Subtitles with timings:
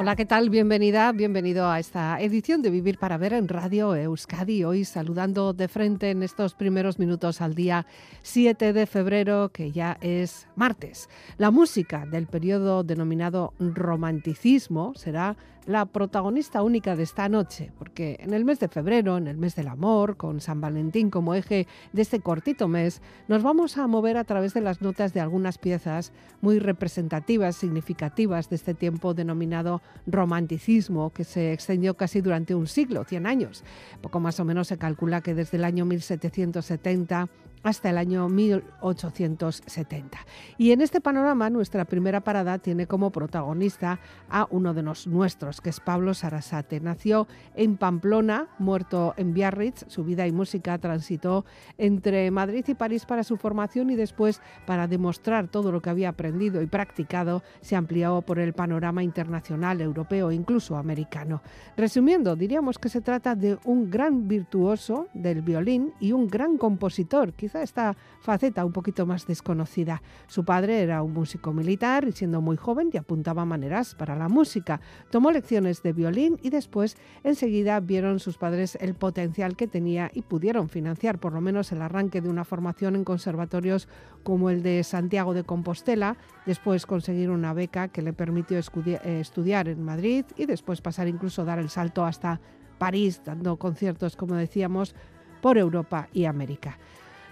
[0.00, 0.48] Hola, ¿qué tal?
[0.48, 4.62] Bienvenida, bienvenido a esta edición de Vivir para Ver en Radio Euskadi.
[4.62, 7.84] Hoy saludando de frente en estos primeros minutos al día
[8.22, 11.08] 7 de febrero, que ya es martes.
[11.36, 15.36] La música del periodo denominado romanticismo será
[15.68, 19.54] la protagonista única de esta noche, porque en el mes de febrero, en el mes
[19.54, 24.16] del amor, con San Valentín como eje de este cortito mes, nos vamos a mover
[24.16, 29.82] a través de las notas de algunas piezas muy representativas, significativas de este tiempo denominado
[30.06, 33.62] romanticismo, que se extendió casi durante un siglo, 100 años.
[34.00, 37.28] Poco más o menos se calcula que desde el año 1770
[37.62, 40.18] hasta el año 1870.
[40.56, 45.60] Y en este panorama nuestra primera parada tiene como protagonista a uno de los nuestros,
[45.60, 46.80] que es Pablo Sarasate.
[46.80, 49.84] Nació en Pamplona, muerto en Biarritz.
[49.88, 51.44] Su vida y música transitó
[51.76, 56.10] entre Madrid y París para su formación y después para demostrar todo lo que había
[56.10, 61.42] aprendido y practicado se amplió por el panorama internacional, europeo e incluso americano.
[61.76, 67.32] Resumiendo, diríamos que se trata de un gran virtuoso del violín y un gran compositor,
[67.48, 70.02] quizá esta faceta un poquito más desconocida.
[70.26, 74.28] Su padre era un músico militar y siendo muy joven ya apuntaba maneras para la
[74.28, 74.82] música.
[75.10, 80.20] Tomó lecciones de violín y después enseguida vieron sus padres el potencial que tenía y
[80.20, 83.88] pudieron financiar por lo menos el arranque de una formación en conservatorios
[84.24, 89.68] como el de Santiago de Compostela, después conseguir una beca que le permitió eh, estudiar
[89.68, 92.42] en Madrid y después pasar incluso dar el salto hasta
[92.76, 94.94] París, dando conciertos, como decíamos,
[95.40, 96.78] por Europa y América.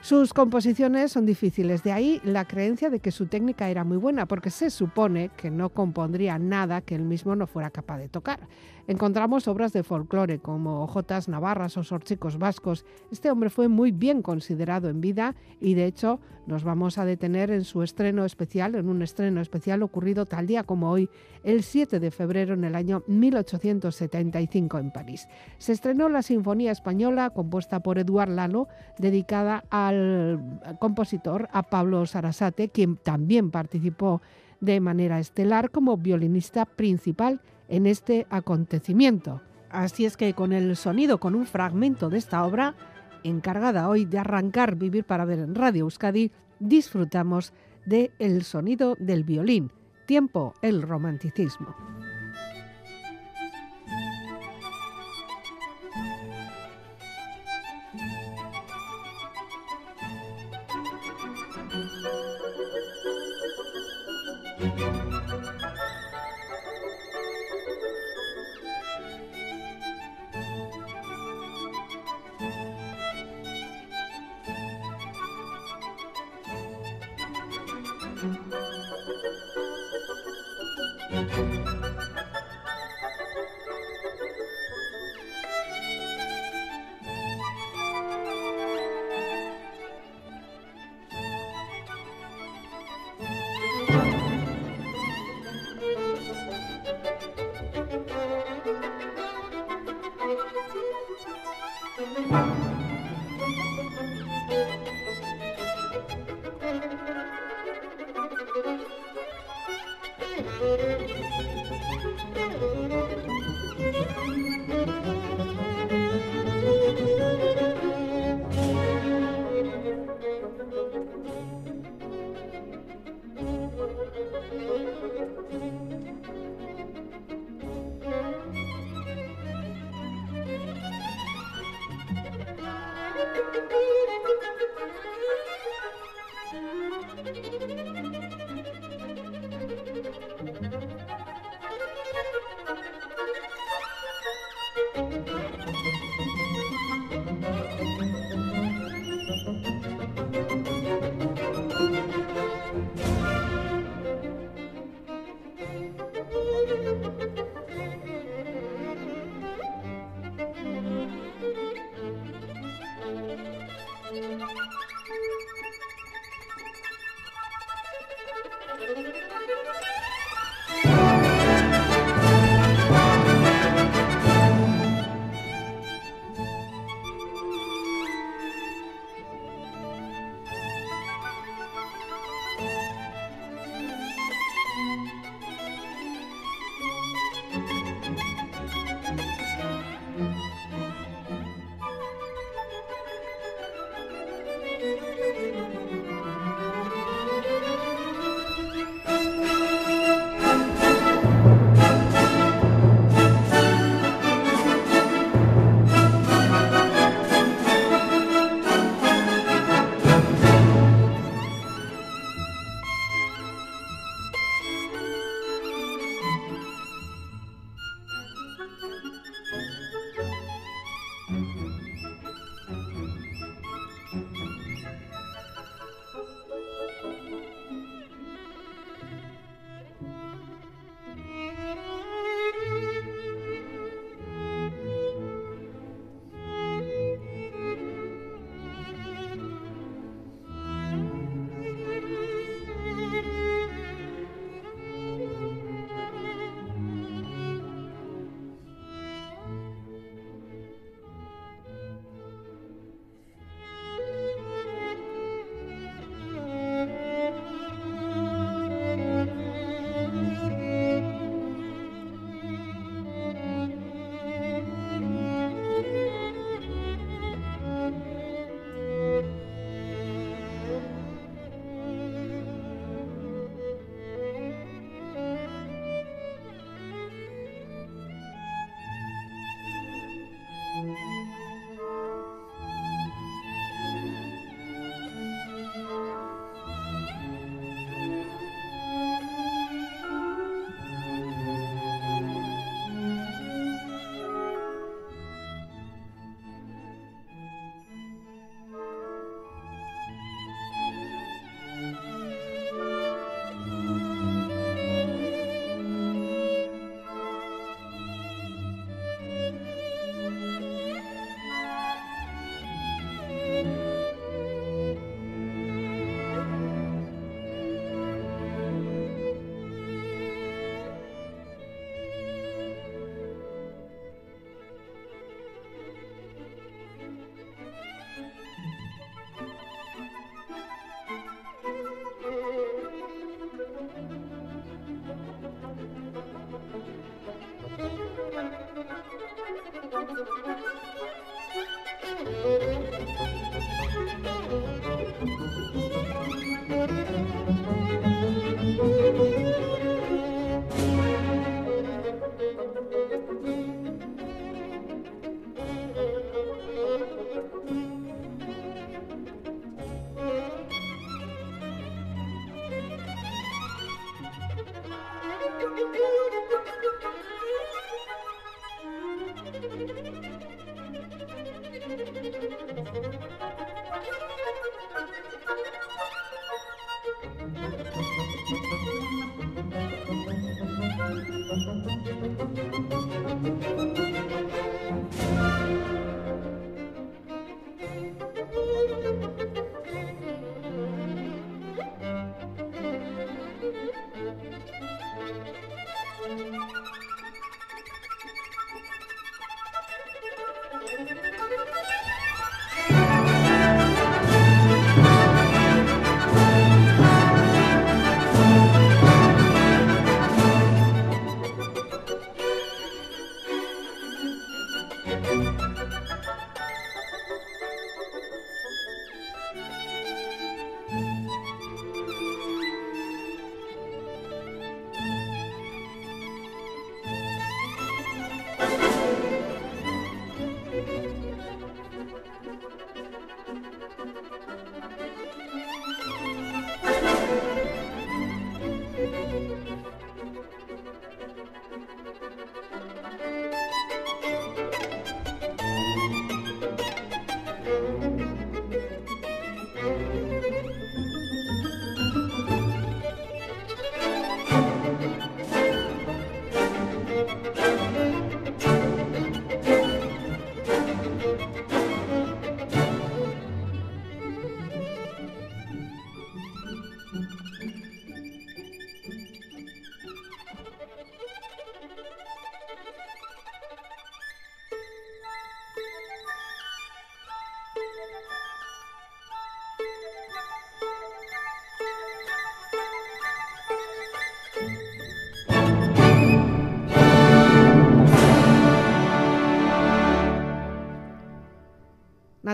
[0.06, 4.26] Sus composiciones son difíciles, de ahí la creencia de que su técnica era muy buena,
[4.26, 8.38] porque se supone que no compondría nada que él mismo no fuera capaz de tocar
[8.86, 12.84] encontramos obras de folclore como Jotas Navarras o Sorchicos Vascos.
[13.10, 17.50] Este hombre fue muy bien considerado en vida y de hecho nos vamos a detener
[17.50, 21.10] en su estreno especial, en un estreno especial ocurrido tal día como hoy,
[21.42, 25.26] el 7 de febrero en el año 1875 en París.
[25.58, 29.95] Se estrenó la Sinfonía Española compuesta por Eduard Lalo, dedicada al
[30.78, 34.22] compositor, a Pablo Sarasate, quien también participó
[34.60, 39.42] de manera estelar como violinista principal en este acontecimiento.
[39.70, 42.74] Así es que con el sonido, con un fragmento de esta obra,
[43.24, 46.30] encargada hoy de arrancar Vivir para ver en Radio Euskadi,
[46.60, 47.52] disfrutamos
[47.84, 49.70] de el sonido del violín,
[50.06, 51.74] tiempo el romanticismo.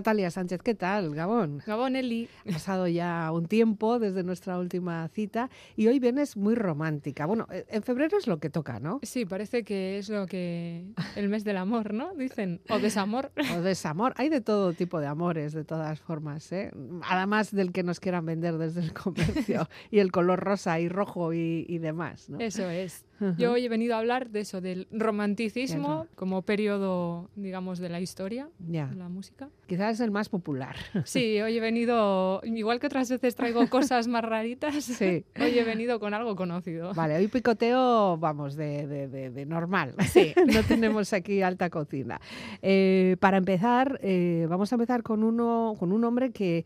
[0.02, 1.14] Natalia Sánchez, ¿qué tal?
[1.14, 1.62] Gabón.
[1.64, 2.28] Gabón, Eli.
[2.44, 7.24] Ha pasado ya un tiempo desde nuestra última cita y hoy vienes muy romántica.
[7.24, 8.98] Bueno, eh, en febrero es lo que toca, ¿no?
[9.04, 10.84] Sí, parece que es lo que.
[11.14, 12.16] el mes del amor, ¿no?
[12.16, 12.60] Dicen.
[12.68, 13.30] O desamor.
[13.56, 14.12] O desamor.
[14.16, 16.72] Hay de todo tipo de amores, de todas formas, ¿eh?
[17.08, 21.32] Además del que nos quieran vender desde el comercio y el color rosa y rojo
[21.32, 22.40] y, y demás, ¿no?
[22.40, 23.04] Eso es.
[23.38, 28.00] Yo hoy he venido a hablar de eso, del romanticismo como periodo, digamos, de la
[28.00, 29.48] historia, de la música.
[29.66, 30.76] Quizás es el más popular.
[31.04, 35.24] Sí, hoy he venido, igual que otras veces traigo cosas más raritas, Sí.
[35.40, 36.92] hoy he venido con algo conocido.
[36.94, 39.94] Vale, hoy picoteo, vamos, de, de- de- de normal.
[40.10, 42.20] Sí, no tenemos aquí alta cocina.
[42.60, 46.64] Eh, para empezar, eh, vamos a empezar con uno, con un hombre que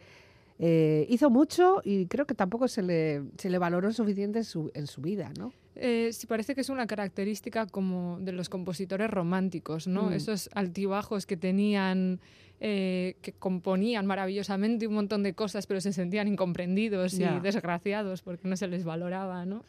[0.58, 4.70] eh, hizo mucho y creo que tampoco se le, se le valoró suficiente en su,
[4.75, 5.52] en su vida, ¿no?
[5.76, 10.04] Eh, sí, parece que es una característica como de los compositores románticos, ¿no?
[10.04, 10.12] Mm.
[10.14, 12.21] Esos altibajos que tenían,
[12.61, 18.49] eh, que componían maravillosamente un montón de cosas, pero se sentían incomprendidos y desgraciados porque
[18.49, 19.64] no se les valoraba, ¿no?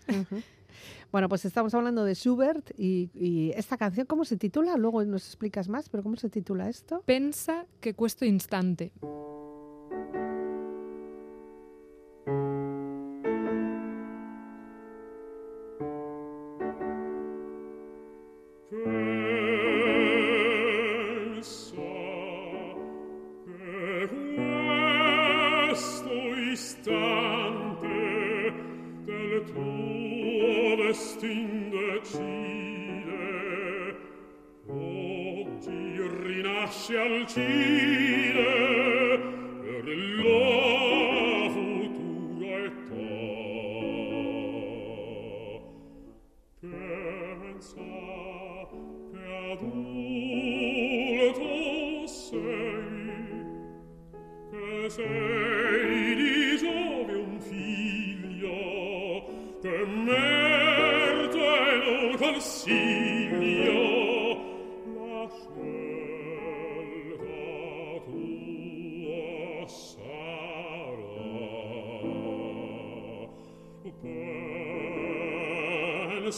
[1.12, 4.78] Bueno, pues estamos hablando de Schubert y, y esta canción, ¿cómo se titula?
[4.78, 7.02] Luego nos explicas más, pero ¿cómo se titula esto?
[7.06, 8.92] Pensa que questo instante.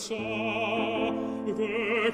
[0.09, 0.15] sa
[1.45, 2.13] de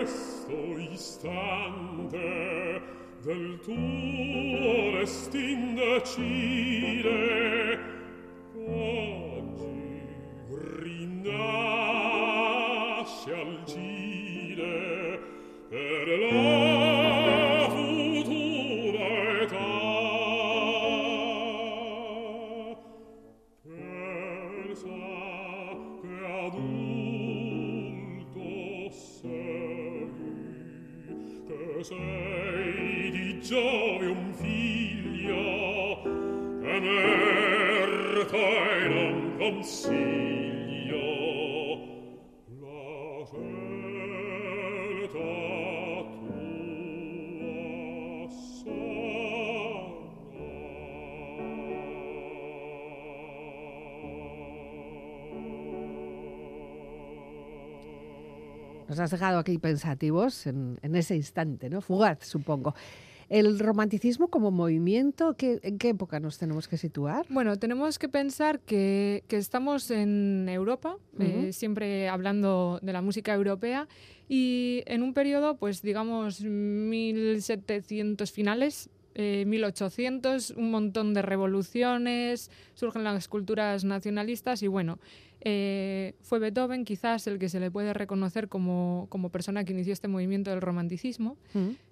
[0.00, 0.56] questo
[0.90, 2.80] istante
[3.22, 6.75] del tuo restindeci
[58.96, 61.82] Nos has dejado aquí pensativos en, en ese instante, ¿no?
[61.82, 62.74] Fugaz, supongo.
[63.28, 67.26] El romanticismo como movimiento, ¿qué- ¿en qué época nos tenemos que situar?
[67.28, 73.34] Bueno, tenemos que pensar que, que estamos en Europa, eh, siempre hablando de la música
[73.34, 73.86] europea,
[74.30, 83.04] y en un periodo, pues digamos, 1700 finales, eh, 1800, un montón de revoluciones, surgen
[83.04, 84.98] las culturas nacionalistas y bueno,
[85.48, 89.92] eh, fue Beethoven quizás el que se le puede reconocer como, como persona que inició
[89.92, 91.36] este movimiento del romanticismo.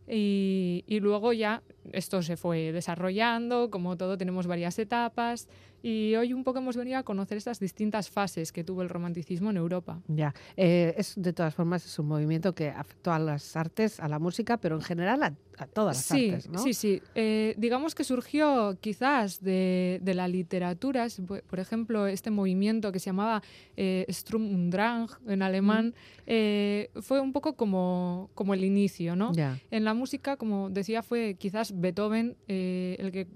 [0.09, 5.49] Y, y luego ya esto se fue desarrollando, como todo tenemos varias etapas
[5.85, 9.51] y hoy un poco hemos venido a conocer estas distintas fases que tuvo el romanticismo
[9.51, 10.01] en Europa.
[10.09, 14.09] Ya, eh, es de todas formas es un movimiento que afectó a las artes, a
[14.09, 16.59] la música, pero en general a, a todas las sí, artes, ¿no?
[16.59, 17.03] sí, sí.
[17.15, 21.07] Eh, digamos que surgió quizás de, de la literatura,
[21.47, 23.43] por ejemplo, este movimiento que se llamaba
[23.77, 25.95] eh, Sturm und Drang en alemán,
[26.27, 29.33] eh, fue un poco como, como el inicio, ¿no?
[29.71, 33.27] En la música, como decía, fue quizás Beethoven eh, el que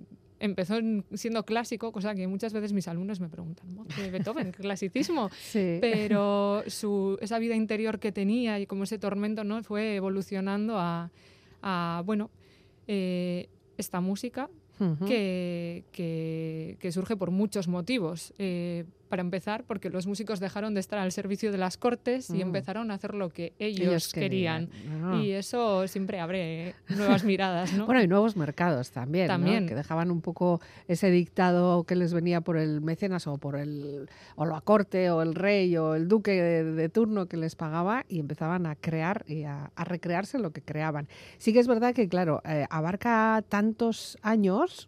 [0.41, 4.53] empezó en- siendo clásico, cosa que muchas veces mis alumnos me preguntan, "¿Mo- ¿qué Beethoven?
[4.53, 5.31] ¿Qué clasicismo?
[5.41, 5.79] Sí.
[5.81, 11.11] Pero su, esa vida interior que tenía y como ese tormento no fue evolucionando a,
[11.63, 12.31] a, bueno,
[12.87, 14.49] eh, esta música
[15.07, 18.33] que, que- que surge por muchos motivos.
[18.39, 22.35] Eh, para empezar, porque los músicos dejaron de estar al servicio de las cortes y
[22.39, 22.41] Mm.
[22.43, 24.69] empezaron a hacer lo que ellos, Ellos querían.
[24.69, 25.05] querían.
[25.05, 25.21] Ah.
[25.23, 27.87] Y eso siempre abre nuevas miradas, ¿no?
[27.87, 29.33] Bueno, y nuevos mercados también, ¿no?
[29.35, 29.67] También.
[29.67, 34.09] que dejaban un poco ese dictado que les venía por el mecenas o por el
[34.37, 38.05] o la corte o el rey o el duque de, de turno que les pagaba
[38.09, 41.09] y empezaban a crear y a, a recrearse lo que creaban.
[41.39, 44.87] Sí que es verdad que, claro, eh, abarca tantos años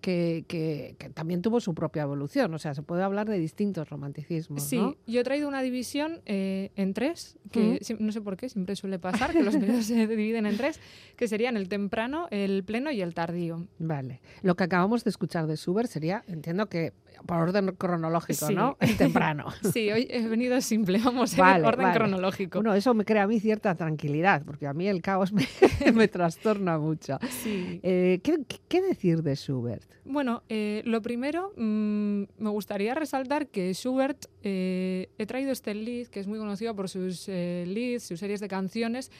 [0.00, 2.52] que- que también tuvo su propia evolución.
[2.54, 3.55] O sea, se puede hablar de distintos
[3.88, 4.96] romanticismos, Sí, ¿no?
[5.06, 8.04] yo he traído una división eh, en tres, que Mm.
[8.04, 10.78] no sé por qué, siempre suele pasar que los periodos se dividen en tres,
[11.16, 13.66] que serían el temprano, el pleno y el tardío.
[13.78, 14.20] Vale.
[14.42, 16.92] Lo que acabamos de escuchar de Schubert sería, entiendo que
[17.24, 18.54] por orden cronológico, Sí.
[18.54, 18.76] ¿no?
[18.80, 19.46] El temprano.
[19.72, 21.96] Sí, hoy he venido simple, vamos en Vale, orden vale.
[21.98, 22.58] cronológico.
[22.58, 25.46] Bueno, eso me crea a mí cierta tranquilidad, porque a mí el caos me,
[25.94, 27.18] me trastorna mucho.
[27.42, 27.80] Sí.
[27.82, 29.82] Eh, ¿qué, qué- decir de Schubert?
[30.04, 36.06] Bueno, eh, lo primero, mm, me gustaría resaltar que Schubert, eh, he traído este lead,
[36.08, 39.10] que es muy conocido por sus leads, sus series de canciones,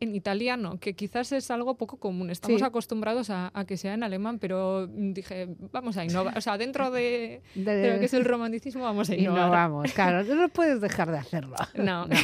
[0.00, 2.30] en italiano, que quizás es algo poco común.
[2.30, 2.64] Estamos Sí.
[2.64, 6.36] acostumbrados a, a que sea en alemán, pero dije, vamos a innovar.
[6.36, 9.40] O sea, dentro de, De- de lo que es el romanticismo, vamos a innovar.
[9.46, 11.56] no vamos, claro, no puedes dejar de hacerlo.
[11.74, 12.06] No.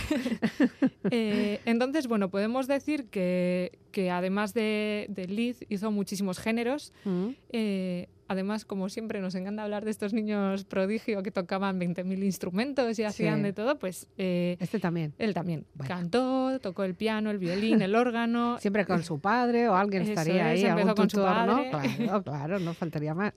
[1.11, 6.93] Eh, entonces, bueno, podemos decir que, que además de, de Liz hizo muchísimos géneros.
[7.05, 7.29] Mm.
[7.51, 12.99] Eh, además, como siempre, nos encanta hablar de estos niños prodigio que tocaban 20.000 instrumentos
[12.99, 13.43] y hacían Sí.
[13.43, 15.13] de todo, pues eh, Este también.
[15.19, 15.95] él también Bueno.
[15.95, 18.59] cantó, tocó el piano, el violín, el órgano.
[18.61, 21.47] Siempre con su padre o alguien Eso estaría es, ahí, empezó algún con su tutor,
[21.47, 21.71] ¿no?
[21.71, 21.97] padre.
[21.99, 23.35] Claro, claro, no faltaría más.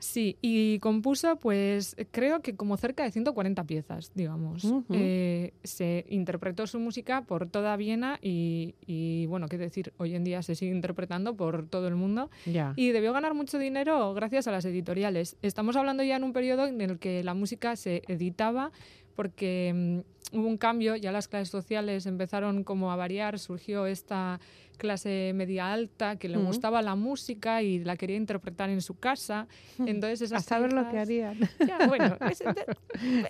[0.00, 4.66] Sí, y compuso, pues creo que como cerca de 140 piezas, digamos.
[4.90, 10.24] Eh, se interpretó su música por toda Viena y, y, bueno, qué decir, hoy en
[10.24, 12.30] día se sigue interpretando por todo el mundo.
[12.76, 15.36] Y debió ganar mucho dinero gracias a las editoriales.
[15.42, 18.72] Estamos hablando ya en un periodo en el que la música se editaba
[19.14, 24.40] porque mm, hubo un cambio, ya las clases sociales empezaron como a variar, surgió esta
[24.78, 26.46] clase media alta que le Ujú.
[26.46, 29.46] gustaba la música y la quería interpretar en su casa.
[29.78, 31.38] Entonces esas a saber lo que harían.
[31.66, 32.44] Ya, bueno, ese,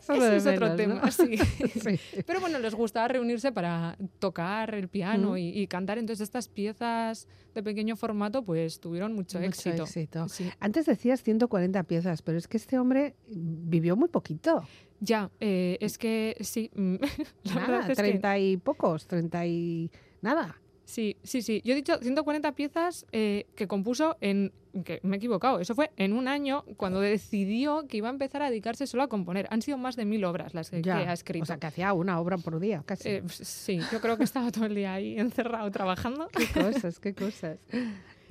[0.01, 0.95] Solo ese es otro menos, tema.
[1.05, 1.11] ¿no?
[1.11, 1.37] sí.
[1.81, 2.23] Sí.
[2.25, 5.37] Pero bueno, les gustaba reunirse para tocar el piano Ujú.
[5.39, 5.99] y, y cantar.
[5.99, 9.83] Entonces estas piezas de pequeño formato pues tuvieron mucho, Mucho éxito.
[9.85, 10.29] éxito.
[10.29, 10.49] Sí.
[10.61, 14.63] Antes decías 140 piezas, pero es que este hombre vivió muy poquito.
[15.03, 16.71] Ya, eh, es que sí.
[16.95, 16.99] Mm,
[17.55, 19.91] Nada, es que- 30 y pocos, 30 y
[20.23, 20.61] Nada.
[20.85, 21.63] Sí, sí, sí.
[21.65, 24.53] Yo he dicho 140 piezas eh, que compuso en...
[24.85, 25.61] que me he equivocado.
[25.61, 29.09] Eso fue en un año cuando decidió que iba a empezar a dedicarse solo a
[29.09, 29.47] componer.
[29.51, 31.45] Han sido más de mil obras las que, que ha escrito.
[31.45, 33.09] O sea, que hacía una obra por día, casi.
[33.09, 36.29] Eh, pues, sí, yo creo que estaba todo el día ahí encerrado trabajando.
[36.37, 37.59] qué cosas, qué cosas.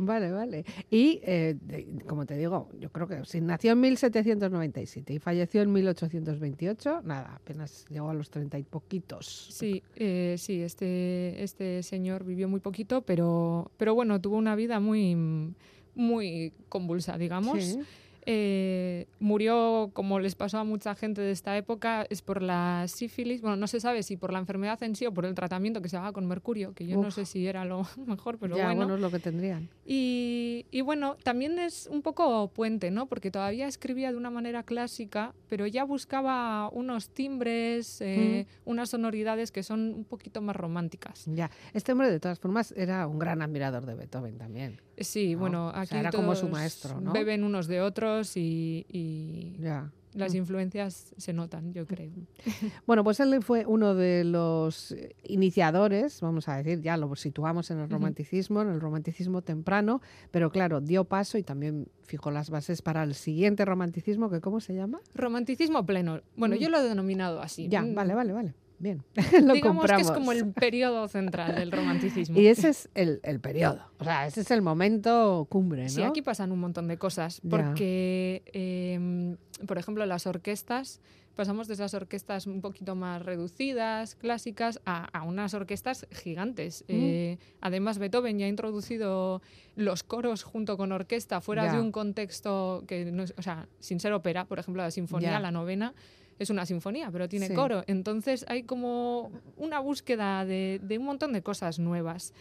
[0.01, 0.63] Vale, vale.
[0.89, 5.61] Y, eh, de- como te digo, yo creo que si nació en 1797 y falleció
[5.61, 9.49] en 1828, nada, apenas llegó a los treinta y poquitos.
[9.51, 14.79] Sí, eh, sí, este, este señor vivió muy poquito, pero, pero bueno, tuvo una vida
[14.79, 15.53] muy,
[15.95, 17.61] muy convulsa, digamos.
[17.61, 17.79] Sí.
[18.25, 23.41] Eh, murió, como les pasó a mucha gente de esta época, es por la sífilis.
[23.41, 25.89] Bueno, no se sabe si por la enfermedad en sí o por el tratamiento que
[25.89, 27.15] se haga con mercurio, que yo no Uf.
[27.15, 28.77] sé si era lo mejor, pero ya, bueno.
[28.81, 29.69] bueno, es lo que tendrían.
[29.85, 33.07] Y, y bueno, también es un poco puente, ¿no?
[33.07, 39.51] Porque todavía escribía de una manera clásica, pero ya buscaba unos timbres, eh, unas sonoridades
[39.51, 41.25] que son un poquito más románticas.
[41.27, 41.49] Ya.
[41.73, 44.81] Este hombre, de todas formas, era un gran admirador de Beethoven también.
[44.97, 45.39] Sí, ¿no?
[45.39, 47.13] bueno, O sea, aquí era como su todos maestro, ¿no?
[47.13, 49.91] beben unos de otros y, y Ya.
[50.13, 50.37] las Mm.
[50.37, 52.11] influencias se notan, yo creo.
[52.87, 57.79] Bueno, pues él fue uno de los iniciadores, vamos a decir, ya lo situamos en
[57.79, 62.81] el romanticismo, en el romanticismo temprano, pero claro, dio paso y también fijó las bases
[62.81, 64.99] para el siguiente romanticismo, que ¿cómo se llama?
[65.13, 66.21] Romanticismo pleno.
[66.35, 66.59] Bueno, Mm.
[66.59, 67.67] yo lo he denominado así.
[67.69, 68.53] Ya, Mm, vale, vale, vale.
[68.79, 69.03] Bien,
[69.43, 69.95] lo Digamos compramos.
[69.95, 72.39] que es como el periodo central del romanticismo.
[72.39, 75.89] Y ese es el, el periodo, o sea, ese es el momento cumbre, ¿no?
[75.89, 79.35] Sí, aquí pasan un montón de cosas, porque, eh,
[79.67, 81.01] por ejemplo, las orquestas,
[81.35, 86.83] pasamos de esas orquestas un poquito más reducidas, clásicas, a, a unas orquestas gigantes.
[86.87, 86.93] Mm.
[86.93, 89.41] Eh, además, Beethoven ya ha introducido
[89.75, 91.73] los coros junto con orquesta fuera Ya.
[91.73, 95.31] de un contexto que, no es- o sea, sin ser ópera, por ejemplo, la sinfonía,
[95.31, 95.39] Ya.
[95.39, 95.93] la novena.
[96.39, 97.53] Es una sinfonía, pero tiene Sí.
[97.53, 97.83] coro.
[97.85, 102.33] Entonces hay como una búsqueda de, de un montón de cosas nuevas.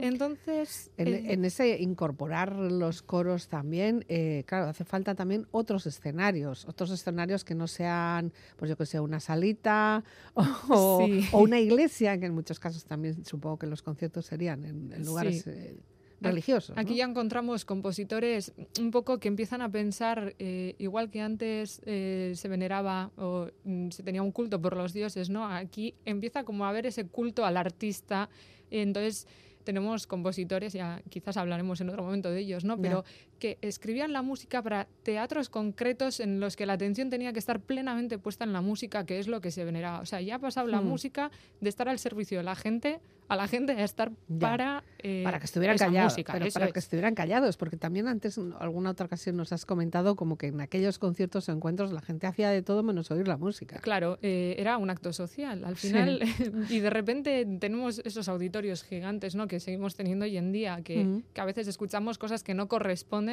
[0.00, 0.90] Entonces.
[0.96, 6.66] En, eh, en ese incorporar los coros también, eh, claro, hace falta también otros escenarios,
[6.68, 10.04] otros escenarios que no sean, pues yo que sé, una salita
[10.68, 11.26] o, Sí.
[11.32, 15.04] o una iglesia, que en muchos casos también supongo que los conciertos serían en, en
[15.04, 15.50] lugares Sí.
[15.50, 15.76] eh,
[16.22, 16.76] religiosos.
[16.76, 16.96] Aquí ¿no?
[16.96, 22.48] ya encontramos compositores un poco que empiezan a pensar, eh, igual que antes eh, se
[22.48, 25.46] veneraba o mm, se tenía un culto por los dioses, ¿no?
[25.46, 28.28] Aquí empieza como a haber ese culto al artista.
[28.70, 29.26] Entonces
[29.64, 32.76] tenemos compositores, ya quizás hablaremos en otro momento de ellos, ¿no?
[32.80, 33.04] Ya.
[33.42, 37.58] Que escribían la música para teatros concretos en los que la atención tenía que estar
[37.58, 39.98] plenamente puesta en la música, que es lo que se veneraba.
[39.98, 40.86] O sea, ya ha pasado la Hmm.
[40.86, 44.38] música de estar al servicio de la gente a la gente a estar Ya.
[44.38, 46.72] para, eh, para que estuvieran callados, para es.
[46.74, 50.48] que estuvieran callados, porque también antes en alguna otra ocasión nos has comentado como que
[50.48, 53.78] en aquellos conciertos o encuentros la gente hacía de todo menos oír la música.
[53.78, 55.86] Claro, eh, era un acto social al Sí.
[55.88, 56.20] final
[56.68, 59.46] y de repente tenemos esos auditorios gigantes ¿no?
[59.46, 61.22] que seguimos teniendo hoy en día, que, Ujú.
[61.32, 63.31] que a veces escuchamos cosas que no corresponden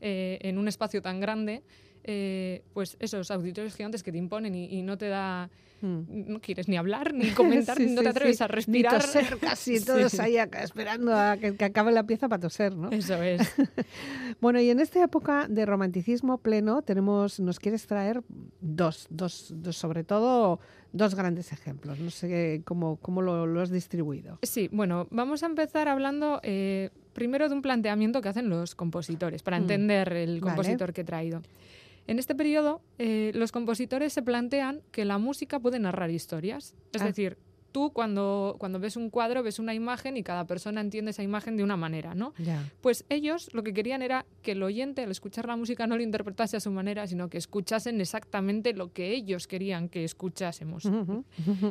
[0.00, 1.62] eh, en un espacio tan grande,
[2.04, 5.50] eh, pues esos auditorios gigantes que te imponen y, y no te da,
[5.82, 6.32] Mm.
[6.32, 8.44] no quieres ni hablar, ni comentar, Sí, no sí, te atreves sí.
[8.44, 8.94] a respirar.
[8.94, 9.84] Ni toser casi, Sí.
[9.84, 12.90] todos ahí acá esperando a que, que acabe la pieza para toser, ¿no?
[12.90, 13.42] Eso es.
[14.40, 18.22] Bueno, y en esta época de romanticismo pleno tenemos, nos quieres traer
[18.60, 20.58] dos, dos, dos sobre todo
[20.92, 21.98] dos grandes ejemplos.
[21.98, 24.38] No sé cómo, cómo lo, lo has distribuido.
[24.42, 29.42] Sí, bueno, vamos a empezar hablando eh, primero de un planteamiento que hacen los compositores,
[29.42, 29.62] para Mm.
[29.62, 30.40] entender el Vale.
[30.56, 31.40] compositor que he traído.
[32.06, 36.74] En este periodo, eh, los compositores se plantean que la música puede narrar historias.
[36.92, 37.06] Es Ah.
[37.06, 37.38] decir,
[37.74, 41.56] tú cuando, cuando ves un cuadro ves una imagen y cada persona entiende esa imagen
[41.56, 42.32] de una manera, ¿no?
[42.80, 46.02] Pues ellos lo que querían era que el oyente al escuchar la música no lo
[46.04, 50.84] interpretase a su manera, sino que escuchasen exactamente lo que ellos querían que escuchásemos.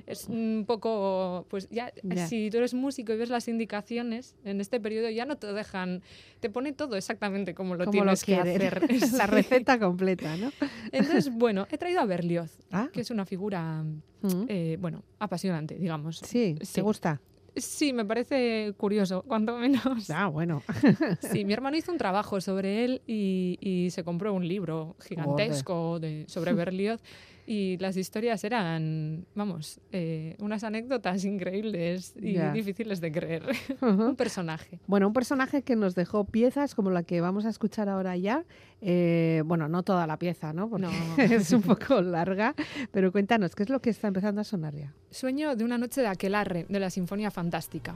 [0.05, 2.27] Es un poco, pues ya, Ya.
[2.27, 6.01] si tú eres músico y ves las indicaciones en este periodo, ya no te dejan,
[6.41, 8.81] te pone todo exactamente como lo Como tienes lo que hacer.
[9.17, 10.51] La receta completa, ¿no?
[10.91, 13.85] Entonces, bueno, he traído a Berlioz, Ah, que es una figura,
[14.23, 14.45] mm.
[14.47, 16.17] eh, bueno, apasionante, digamos.
[16.17, 16.73] sí, sí.
[16.75, 17.21] ¿te gusta?
[17.55, 20.09] Sí, me parece curioso, cuanto menos.
[20.09, 20.63] Ah, bueno.
[21.31, 25.99] Sí, mi hermano hizo un trabajo sobre él y, y se compró un libro gigantesco
[25.99, 27.01] de, sobre Berlioz
[27.45, 33.43] y las historias eran, vamos, eh, unas anécdotas increíbles y difíciles de creer.
[33.81, 34.03] Ujú.
[34.09, 34.79] un personaje.
[34.87, 38.45] Bueno, un personaje que nos dejó piezas como la que vamos a escuchar ahora ya.
[38.81, 40.69] Eh, bueno, no toda la pieza, ¿no?
[40.69, 40.91] Porque No.
[41.23, 42.55] es un poco larga,
[42.91, 44.93] pero cuéntanos, ¿qué es lo que está empezando a sonar ya?
[45.09, 47.95] Sueño de una noche de aquelarre, de la Sinfonía Fantástica.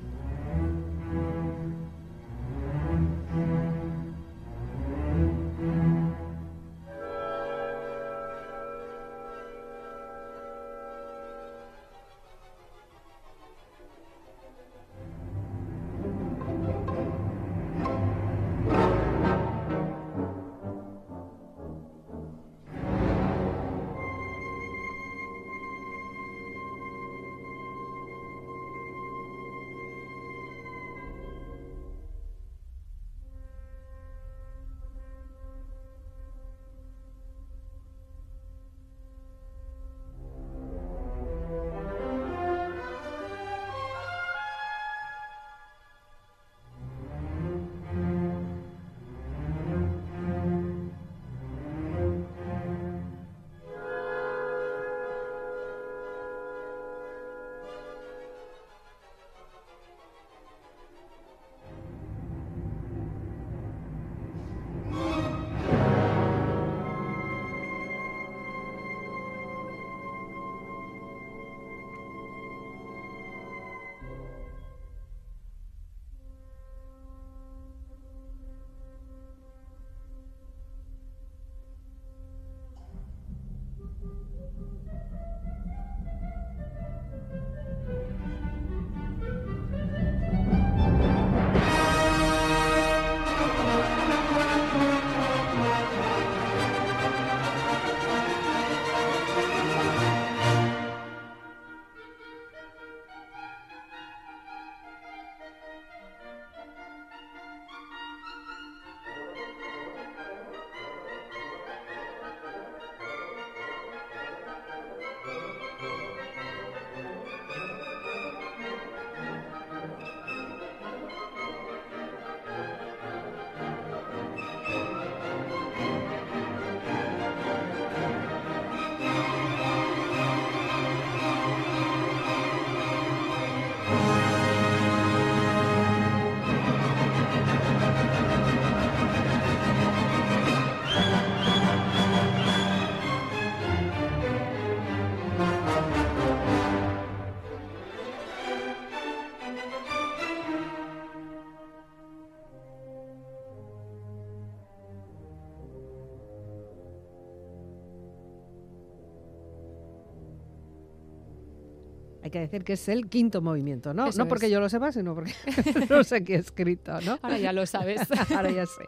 [162.37, 164.07] Que decir que es el quinto movimiento, ¿no?
[164.07, 164.51] Eso no porque es.
[164.51, 165.33] yo lo sepa, sino porque
[165.89, 167.19] no sé qué he escrito, ¿no?
[167.23, 168.01] Ahora ya lo sabes.
[168.35, 168.83] Ahora ya sé.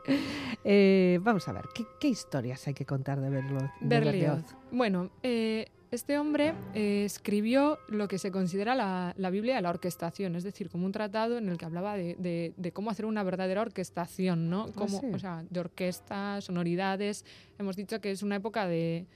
[0.64, 3.64] Eh, vamos a ver, ¿qué, qué historias hay que contar de Berlioz?
[3.82, 4.44] de Berlioz.
[4.72, 9.70] Bueno, eh, este hombre eh, escribió lo que se considera la, la Biblia de la
[9.72, 13.06] orquestación, es decir, como un tratado en el que hablaba de, de- de cómo hacer
[13.06, 14.72] una verdadera orquestación, ¿no?
[14.74, 15.08] Como, sí.
[15.14, 17.26] O sea, de orquesta, sonoridades.
[17.58, 19.08] Hemos dicho que es una época de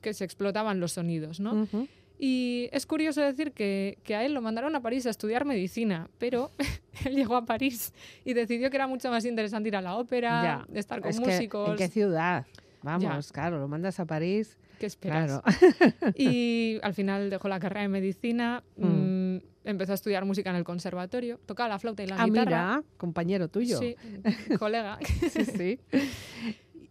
[0.00, 1.54] que se explotaban los sonidos, ¿no?
[1.62, 1.86] Ujú.
[2.18, 6.10] Y es curioso decir que, que a él lo mandaron a París a estudiar medicina,
[6.18, 6.50] pero
[7.06, 7.92] él llegó a París
[8.24, 10.78] y decidió que era mucho más interesante ir a la ópera, Ya.
[10.78, 11.70] estar con Es que, músicos.
[11.70, 12.44] ¿En qué ciudad?
[12.82, 13.32] Vamos, Ya.
[13.32, 14.56] claro, lo mandas a París.
[14.78, 15.40] ¿Qué esperas?
[15.42, 15.42] Claro.
[16.16, 18.86] Y al final dejó la carrera de medicina, Mm.
[19.36, 22.44] mm, empezó a estudiar música en el conservatorio, tocaba la flauta y la Ah, guitarra.
[22.46, 23.78] mira, compañero tuyo.
[23.78, 23.94] Sí,
[24.58, 24.98] colega.
[25.30, 25.44] sí.
[25.44, 25.80] sí.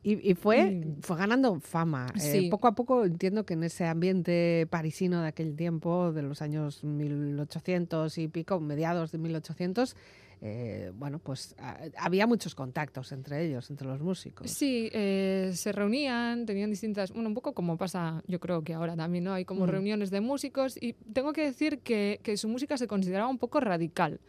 [0.04, 2.08] Y, y fue, fue ganando fama.
[2.16, 2.48] Eh, Sí.
[2.50, 6.84] poco a poco entiendo que en ese ambiente parisino de aquel tiempo, de los años
[6.84, 9.96] 1800 y pico, mediados de 1800,
[10.42, 14.52] eh, bueno, pues ah, había muchos contactos entre ellos, entre los músicos.
[14.52, 18.96] Sí, eh, se reunían, tenían distintas, bueno, un poco como pasa, yo creo que ahora
[18.96, 19.34] también, ¿no?
[19.34, 19.70] Hay como Mm.
[19.70, 23.60] reuniones de músicos y tengo que decir que, que su música se consideraba un poco
[23.60, 24.20] radical.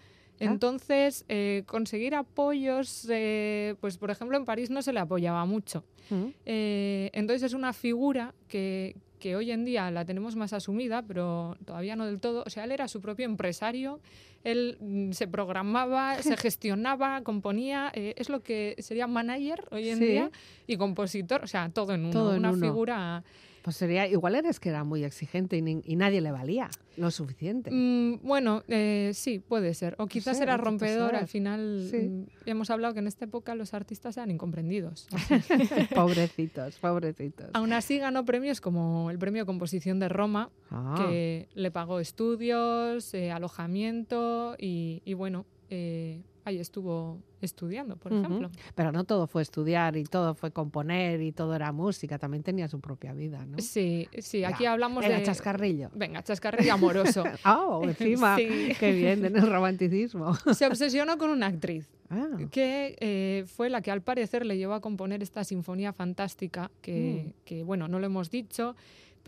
[0.40, 5.84] Entonces, eh, conseguir apoyos, eh, pues por ejemplo en París no se le apoyaba mucho.
[6.10, 6.26] Mm.
[6.46, 11.56] Eh, entonces es una figura que, que hoy en día la tenemos más asumida, pero
[11.64, 12.44] todavía no del todo.
[12.46, 14.00] O sea, él era su propio empresario,
[14.44, 19.98] él mm, se programaba, se gestionaba, componía, eh, es lo que sería manager hoy en
[19.98, 20.04] Sí.
[20.06, 20.30] día
[20.66, 22.66] y compositor, o sea, todo en uno, Todo en una uno.
[22.66, 23.24] figura...
[23.62, 27.10] Pues sería, igual eres que era muy exigente y, ni- y nadie le valía lo
[27.10, 27.70] suficiente.
[27.72, 29.94] Mm, bueno, eh, sí, puede ser.
[29.98, 31.96] O quizás sé, era rompedor, al final Sí.
[32.08, 35.06] mm, hemos hablado que en esta época los artistas eran incomprendidos.
[35.94, 37.50] pobrecitos, pobrecitos.
[37.52, 43.12] Aún así ganó premios como el Premio Composición de Roma, Ah, que le pagó estudios,
[43.14, 48.24] eh, alojamiento y, y bueno, eh, ahí estuvo estudiando, por Ujú.
[48.24, 48.50] ejemplo.
[48.74, 52.66] Pero no todo fue estudiar y todo fue componer y todo era música, también tenía
[52.68, 53.58] su propia vida, ¿no?
[53.60, 54.72] Sí, sí, aquí Ya.
[54.72, 55.22] hablamos Era de...
[55.22, 55.90] chascarrillo.
[55.94, 57.22] Venga, chascarrillo amoroso.
[57.44, 58.72] Ah, encima, Sí.
[58.78, 60.34] qué bien, en el romanticismo.
[60.54, 64.72] Se obsesionó con una actriz Ah, que eh, fue la que al parecer le llevó
[64.72, 67.32] a componer esta sinfonía fantástica que, Mm.
[67.44, 68.74] que, bueno, no lo hemos dicho,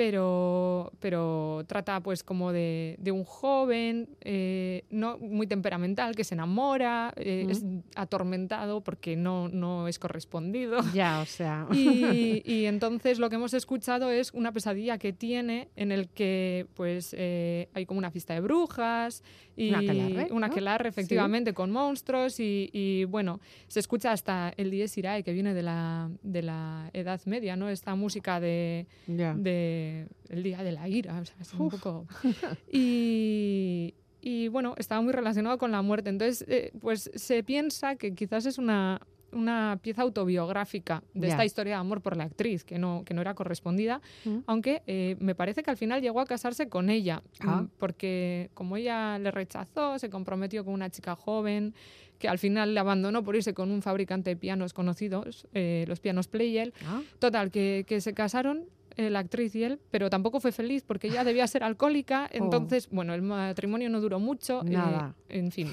[0.01, 6.35] pero, pero trata pues como de, de un joven eh, no muy temperamental que se
[6.35, 7.51] enamora, eh, Mm.
[7.51, 7.65] es
[7.97, 10.79] atormentado porque no, no es correspondido.
[10.95, 11.67] ya, o sea.
[11.75, 16.67] Y, y entonces lo que hemos escuchado es una pesadilla que tiene en el que
[16.75, 19.23] pues eh, hay como una fiesta de brujas
[19.61, 20.47] y Un aquelarre, ¿no?
[20.47, 25.55] aquelarre, efectivamente con monstruos y, y, bueno se escucha hasta el dies irae que viene
[25.55, 30.89] de la, de la Edad Media no esta música de, de el día de la
[30.89, 32.07] ira o sea, es un poco
[32.73, 36.11] y y bueno, estaba muy relacionado con la muerte.
[36.11, 39.01] Entonces, eh, pues se piensa que quizás es una,
[39.33, 41.33] una pieza autobiográfica de Ya.
[41.35, 44.39] esta historia de amor por la actriz, que no, que no era correspondida, Mm.
[44.47, 47.63] aunque eh, me parece que al final llegó a casarse con ella, Ah.
[47.63, 51.75] mm, porque como ella le rechazó, se comprometió con una chica joven,
[52.19, 56.01] que al final le abandonó por irse con un fabricante de pianos conocidos, eh, los
[56.01, 56.75] pianos Pleyel.
[56.87, 58.65] Ah, Total, que, que se casaron
[58.97, 62.29] eh, la actriz y él, pero tampoco fue feliz porque ella debía ser alcohólica,
[62.73, 64.61] entonces, bueno, el matrimonio no duró mucho.
[64.67, 65.15] eh, Nada.
[65.31, 65.69] en fin,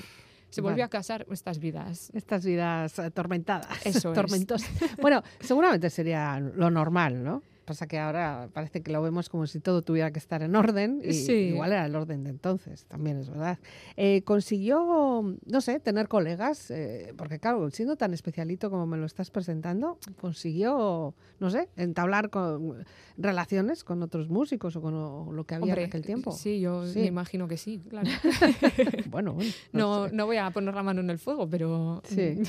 [0.58, 0.84] se volvió Vale.
[0.84, 2.12] a casar estas vidas.
[2.14, 3.68] Estas vidas atormentadas.
[3.86, 4.16] Eso es.
[4.16, 4.70] tormentosas.
[5.00, 7.44] Bueno, seguramente sería lo normal, ¿no?
[7.68, 11.02] Pasa que ahora parece que lo vemos como si todo tuviera que estar en orden
[11.04, 11.34] y Sí.
[11.52, 13.60] igual era el orden de entonces, también es verdad.
[13.98, 19.06] Eh, consiguió, no sé, tener colegas, eh, porque claro, siendo tan especialito como me lo
[19.06, 22.86] estás presentando, consiguió, no sé, entablar con,
[23.18, 26.32] relaciones con otros músicos o con o lo que había Hombre, en aquel tiempo.
[26.32, 27.00] Sí, yo Sí.
[27.02, 28.08] me imagino que sí, claro.
[29.12, 29.52] Bueno, bueno.
[29.74, 30.16] No, sé.
[30.16, 32.02] no voy a poner la mano en el fuego, pero...
[32.06, 32.42] Sí.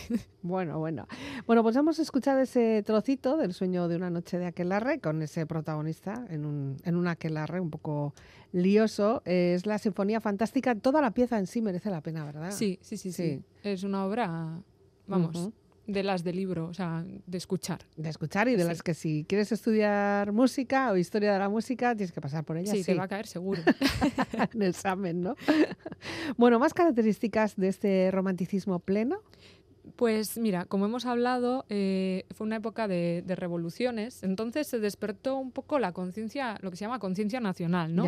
[0.43, 1.07] Bueno, bueno.
[1.47, 5.47] Bueno, pues hemos escuchado ese trocito del sueño de una noche de aquelarre con ese
[5.47, 8.13] protagonista en un, en un aquelarre un poco
[8.53, 9.23] lioso.
[9.25, 10.75] Es la sinfonía fantástica.
[10.75, 12.51] Toda la pieza en sí merece la pena, ¿verdad?
[12.51, 13.43] Sí, sí, sí, sí, Sí.
[13.63, 14.61] Es una obra,
[15.07, 15.51] vamos,
[15.87, 17.79] de las de libro, o sea, de escuchar.
[17.97, 18.69] De escuchar y de Sí.
[18.69, 22.59] las que si quieres estudiar música o historia de la música, tienes que pasar por
[22.59, 22.71] ella.
[22.75, 23.63] Sí, te va a caer seguro.
[24.53, 25.37] en examen, ¿no?
[26.37, 29.23] bueno, más características de este romanticismo pleno.
[29.99, 35.39] Pues mira, como hemos hablado, eh, fue una época de, de revoluciones, entonces se despertó
[35.39, 38.05] un poco la conciencia, lo que se llama conciencia nacional, ¿no?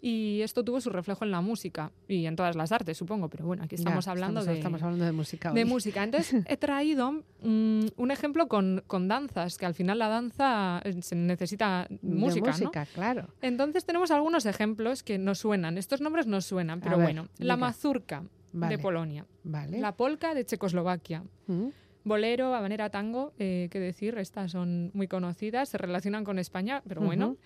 [0.00, 3.44] Y esto tuvo su reflejo en la música y en todas las artes, supongo, pero
[3.44, 6.04] bueno, aquí estamos hablando estamos, de, estamos hablando de música de música.
[6.04, 11.02] Entonces he traído mm, un ejemplo con, con danzas, que al final la danza eh,
[11.02, 12.52] se necesita De música, ¿no?
[12.52, 13.26] música, claro.
[13.40, 15.76] Entonces tenemos algunos ejemplos que nos suenan.
[15.76, 17.28] Estos nombres nos suenan, pero ver, bueno.
[17.38, 18.76] La mazurca Vale.
[18.76, 19.78] de Polonia, Vale.
[19.80, 21.68] la polka de Checoslovaquia, Mm,
[22.04, 27.00] bolero, habanera, tango, eh, qué decir, estas son muy conocidas, se relacionan con España, pero
[27.00, 27.28] bueno.
[27.30, 27.38] Ujú.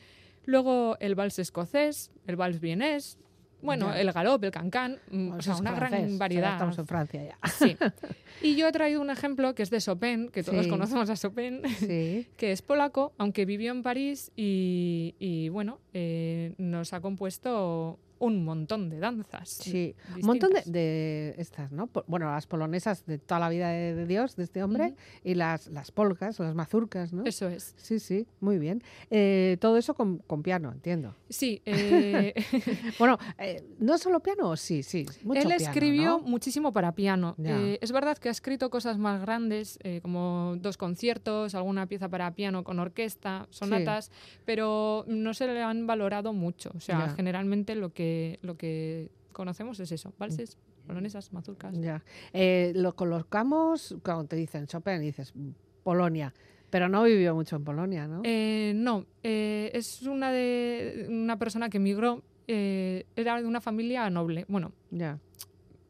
[0.47, 3.19] Luego el vals escocés, el vals vienés,
[3.63, 4.01] bueno, Ya.
[4.01, 6.53] el galop, el cancán, mm, o sea, una francés, gran variedad.
[6.53, 7.39] estamos en Francia ya.
[7.49, 7.77] Sí.
[8.43, 10.71] Y yo he traído un ejemplo que es de Chopin, que todos Sí.
[10.71, 12.27] conocemos a Chopin, Sí.
[12.37, 18.45] que es polaco, aunque vivió en París y, y, bueno, eh, nos ha compuesto un
[18.45, 19.49] montón de danzas.
[19.49, 21.89] Sí, un montón de, de estas, ¿no?
[22.07, 25.67] Bueno, las polonesas de toda la vida de, de Dios, de este hombre, y las,
[25.69, 27.25] las polcas, las mazurcas, ¿no?
[27.25, 27.75] Eso es.
[27.77, 28.83] Sí, sí, muy bien.
[29.11, 31.15] Eh, todo eso con, con piano, entiendo.
[31.29, 32.35] Sí, eh,
[32.99, 34.57] Bueno, eh, ¿no solo piano?
[34.57, 36.21] Sí, sí, mucho él piano, escribió ¿no?
[36.21, 37.35] muchísimo para piano.
[37.45, 42.35] Eh, es verdad que ha escrito cosas más grandes, como dos conciertos, alguna pieza para
[42.35, 44.11] piano con orquesta, sonatas,
[44.45, 46.71] pero no se le han valorado mucho.
[46.75, 47.15] O sea, Ya.
[47.15, 48.06] generalmente lo que,
[48.43, 51.79] lo que conocemos es eso, valses, polonesas, mazurcas.
[51.81, 52.03] Ya.
[52.33, 55.51] Eh, lo colocamos, cuando te dicen Chopin, dices "Mm,
[55.83, 56.33] Polonia,
[56.71, 58.23] pero no vivió mucho en Polonia, ¿no?
[58.25, 64.09] Eh, no, eh, es una de una persona que emigró, eh, era de una familia
[64.11, 65.19] noble, bueno, ya.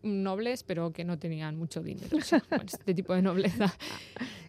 [0.06, 2.16] Nobles, pero que no tenían mucho dinero.
[2.16, 3.72] o sea, bueno, este tipo de nobleza.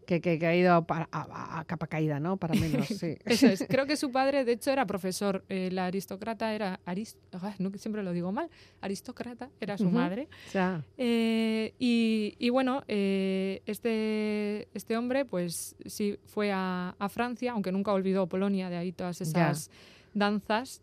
[0.07, 2.37] Que, que, que ha ido para- a, a- a capa caída, ¿no?
[2.37, 3.17] Para menos, sí.
[3.25, 3.65] Eso es.
[3.67, 5.43] Creo que su padre, de hecho, era profesor.
[5.49, 6.79] Eh, la aristócrata era.
[6.85, 8.49] Aris, ah, no, que siempre lo digo mal.
[8.79, 10.29] Aristócrata era su madre.
[10.53, 10.81] Ya.
[10.97, 17.73] Eh, y, y bueno, eh, este, este hombre, pues sí, fue a, a Francia, aunque
[17.73, 19.69] nunca olvidó Polonia, de ahí todas esas
[20.17, 20.81] danzas.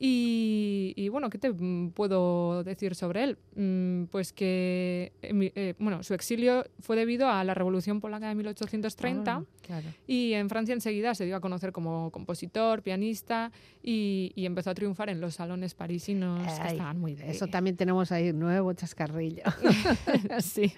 [0.00, 3.38] Y, y, bueno, ¿qué te mm, puedo decir sobre él?
[3.54, 8.34] Mm, Pues que emi- eh, bueno, su exilio fue debido a la Revolución Polaca de
[8.34, 9.88] 1830 Ah, claro.
[10.06, 13.50] y en Francia enseguida se dio a conocer como compositor, pianista
[13.82, 17.30] y, y empezó a triunfar en los salones parisinos que estaban muy de...
[17.30, 19.42] Eso también tenemos ahí, nuevo chascarrillo.
[20.40, 20.72] sí.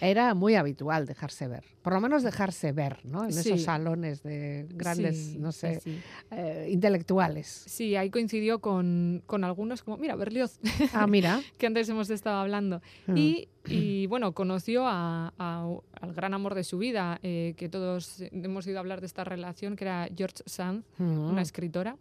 [0.00, 3.24] Era muy habitual dejarse ver, por lo menos dejarse ver, ¿no?
[3.24, 3.50] En Sí.
[3.50, 5.98] esos salones de grandes, Sí, no sé, sí.
[6.30, 7.49] eh, intelectuales.
[7.50, 10.58] Sí, ahí coincidió con, con algunos como, mira, Berlioz,
[10.92, 11.40] Ah, mira.
[11.58, 12.80] que antes hemos estado hablando.
[13.06, 13.16] Mm.
[13.16, 15.66] Y, y, bueno, conoció a- a-
[16.00, 19.24] al gran amor de su vida, eh, que todos hemos ido a hablar de esta
[19.24, 21.96] relación, que era George Sand, Ujú, una escritora.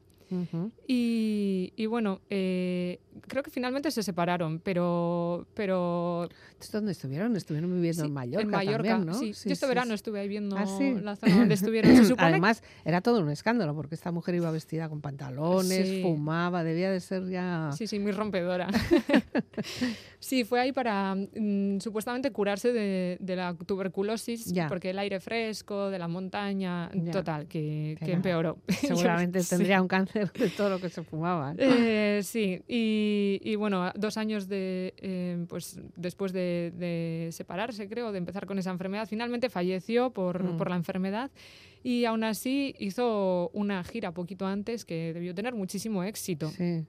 [0.87, 5.47] Y, y bueno, eh, creo que finalmente se separaron, pero...
[5.53, 7.35] pero ¿Entonces ¿Dónde estuvieron?
[7.35, 8.41] Estuvieron viviendo sí, en Mallorca.
[8.43, 9.13] en Mallorca, también, ¿no?
[9.19, 9.33] sí.
[9.47, 10.65] Yo este verano estuve ahí viendo Ah,
[11.01, 11.95] la zona donde estuvieron.
[11.95, 16.63] Se supone Además, era todo un escándalo porque esta mujer iba vestida con pantalones, fumaba,
[16.63, 17.71] debía de ser ya.
[17.75, 18.67] Sí, sí, muy rompedora.
[20.19, 24.67] sí, fue ahí para mm, supuestamente curarse de, de la tuberculosis, Ya.
[24.67, 27.11] porque el aire fresco, de la montaña, Ya.
[27.11, 28.57] total, que, Que empeoró.
[28.67, 31.53] Seguramente tendría un cáncer de todo lo que se fumaba.
[31.57, 38.11] Eh, sí, y, y bueno, dos años de, eh, pues después de, de separarse, creo,
[38.11, 40.57] de empezar con esa enfermedad, finalmente falleció por, Mm.
[40.57, 41.31] por la enfermedad
[41.83, 46.49] y aún así hizo una gira poquito antes que debió tener muchísimo éxito.
[46.49, 46.85] Sí.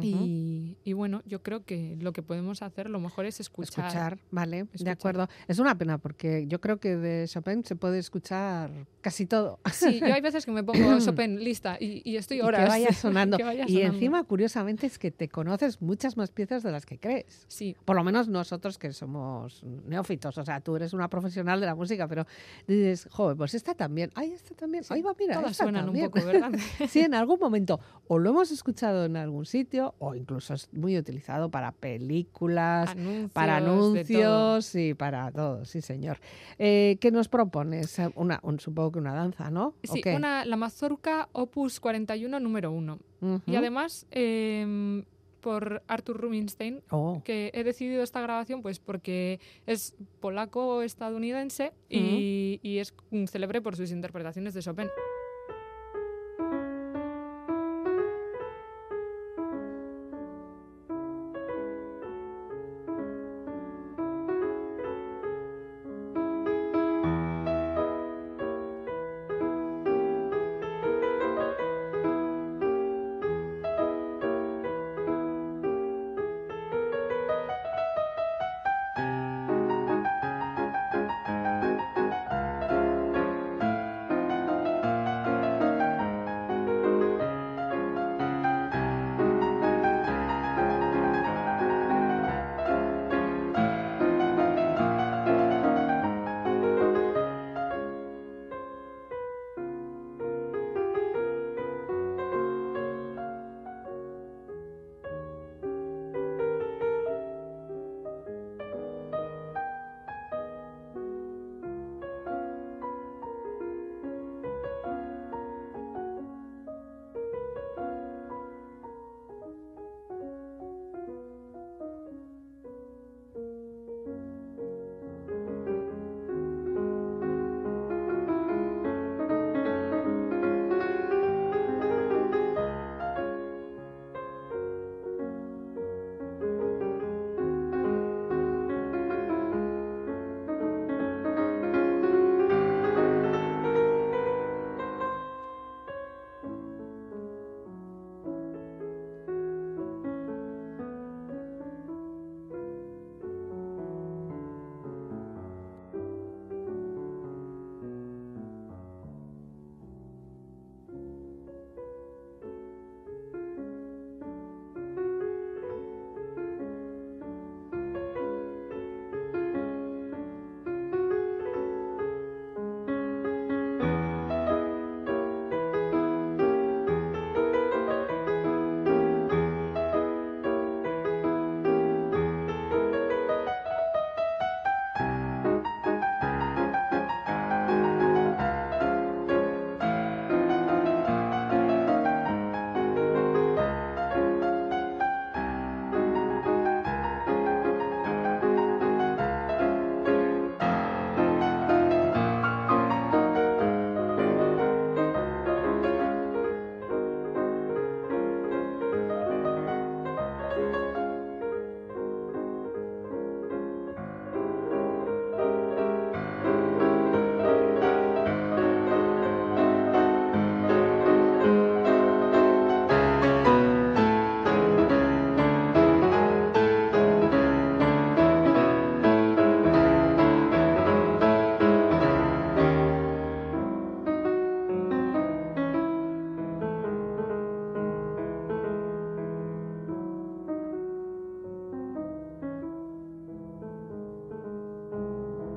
[0.00, 3.86] Y, y bueno, yo creo que lo que podemos hacer lo mejor es escuchar.
[3.86, 5.28] Escuchar, vale, de acuerdo.
[5.48, 9.58] Es una pena porque yo creo que de Chopin se puede escuchar casi todo.
[9.72, 12.60] Sí, yo hay veces que me pongo Chopin lista y, y estoy Y horas.
[12.64, 13.36] que vaya sonando.
[13.36, 16.98] que vaya y encima, curiosamente, es que te conoces muchas más piezas de las que
[16.98, 17.44] crees.
[17.48, 21.66] Sí, Por lo menos nosotros que somos neófitos, o sea, tú eres una profesional de
[21.66, 22.26] la música, pero
[22.66, 25.86] dices, joder, pues esta también, ay, esta también, sí, ahí va, mira, todas esta suenan
[25.86, 26.06] también".
[26.06, 26.50] un poco, ¿verdad?
[26.88, 30.96] Sí, en algún momento o lo hemos escuchado en algún sitio o incluso es muy
[30.98, 36.18] utilizado para películas, Anuncios, para anuncios y para todo, sí señor.
[36.58, 37.98] Eh, ¿Qué nos propones?
[37.98, 39.68] Eh, Una, un- supongo que una danza, ¿no?
[39.88, 42.98] ¿O Sí, una, la mazorca Opus 41 número 1.
[43.20, 43.42] Ujú.
[43.46, 45.04] Y además, em,
[45.40, 52.78] por Arthur Rubinstein, Oh, que he decidido esta grabación pues porque es polaco-estadounidense y, y
[52.78, 52.92] es
[53.26, 54.88] célebre por sus interpretaciones de Chopin.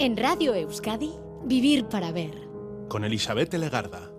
[0.04, 1.12] En Radio Euskadi,
[1.45, 2.34] Vivir para Ver.
[2.89, 4.12] Con Elizabeth Legarda.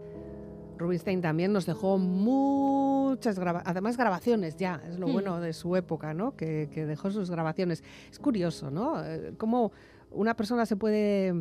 [0.78, 5.12] Rubinstein también nos dejó muchas grabaciones, además grabaciones ya, es lo Hmm.
[5.12, 6.36] bueno de su época, ¿no?
[6.36, 7.84] Que, que dejó sus grabaciones.
[8.10, 9.04] Es curioso, ¿no?
[9.04, 9.72] Eh, Cómo
[10.10, 11.34] una persona se puede,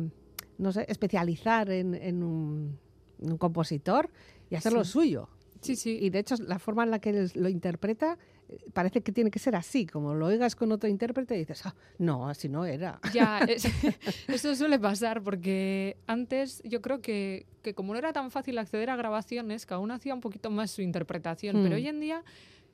[0.58, 2.78] no sé, especializar en, en un,
[3.22, 4.10] en un compositor
[4.50, 5.30] y hacer lo suyo.
[5.62, 5.96] Sí, sí.
[6.02, 8.18] Y de hecho, la forma en la que él lo interpreta
[8.72, 9.86] parece que tiene que ser así.
[9.86, 13.00] Como lo oigas con otro intérprete y dices, ah, no, así no era.
[13.12, 13.64] Ya, es-
[14.28, 18.90] eso suele pasar porque antes yo creo que, que como no era tan fácil acceder
[18.90, 21.56] a grabaciones, cada uno hacía un poquito más su interpretación.
[21.62, 21.78] Pero Hmm.
[21.78, 22.24] hoy en día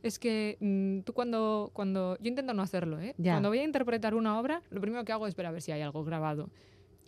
[0.03, 2.17] es que mm, tú cuando, cuando...
[2.21, 3.15] Yo intento no hacerlo, ¿eh?
[3.19, 3.33] Ya.
[3.35, 5.73] Cuando voy a interpretar una obra, lo primero que hago es ver a ver si
[5.73, 6.49] hay algo grabado.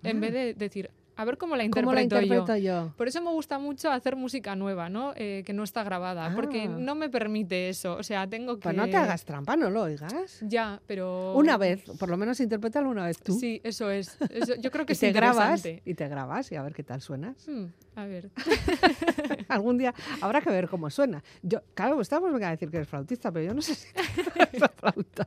[0.03, 0.21] En Ah.
[0.21, 2.93] vez de decir, a ver cómo la ¿Cómo la interpreto yo.
[2.97, 5.13] Por eso me gusta mucho hacer música nueva, ¿no?
[5.17, 6.77] Eh, que no está grabada, porque Ah.
[6.79, 7.97] no me permite eso.
[7.97, 8.63] O sea, tengo que...
[8.63, 10.41] Pues no te hagas trampa, no lo oigas.
[10.43, 11.35] Ya, pero...
[11.35, 13.39] Una vez, por lo menos interprétalo una vez tú.
[13.39, 14.17] Sí, eso es.
[14.31, 16.83] Eso- yo creo que y es te grabas y te grabas y a ver qué
[16.83, 17.47] tal suenas.
[17.47, 18.31] Hmm, a ver.
[19.49, 21.23] Algún día habrá que ver cómo suena.
[21.43, 23.89] Yo, claro, estamos a decir que eres flautista, pero yo no sé si
[24.77, 25.27] flauta.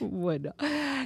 [0.00, 0.54] Bueno,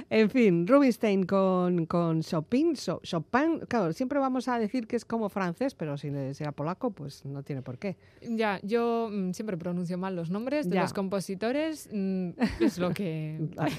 [0.09, 5.05] en fin, Rubinstein con, con Chopin, So- Chopin, claro, siempre vamos a decir que es
[5.05, 7.97] como francés, pero si sea polaco, pues no tiene por qué.
[8.21, 10.81] Ya, yo mm, siempre pronuncio mal los nombres de Ya.
[10.81, 11.89] los compositores.
[11.91, 12.29] mm,
[12.59, 13.37] es lo que.
[13.55, 13.71] Vale.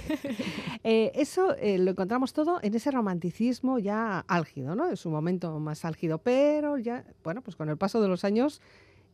[0.84, 4.88] Eh, eso eh, lo encontramos todo en ese romanticismo ya álgido, ¿no?
[4.90, 8.60] Es un momento más álgido, pero ya, bueno, pues con el paso de los años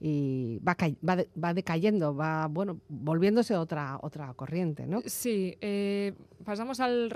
[0.06, 0.76] y va,
[1.08, 5.00] va, de- va decayendo, va, bueno, volviéndose otra, otra corriente, ¿no?
[5.06, 6.12] Sí, eh,
[6.44, 7.10] pasamos al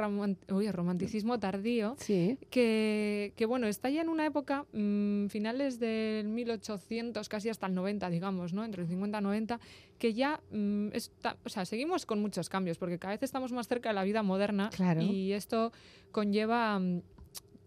[0.50, 1.96] uy, romanticismo tardío.
[1.98, 7.66] Sí, Que, que, bueno, está ya en una época, mm, finales del 1800, casi hasta
[7.66, 8.64] el 90, digamos, ¿no?
[8.64, 9.60] Entre el 50 y 90,
[9.98, 13.68] que ya mm, está, o sea, seguimos con muchos cambios, porque cada vez estamos más
[13.68, 15.02] cerca de la vida moderna Claro.
[15.02, 15.72] y esto
[16.10, 17.02] conlleva mm,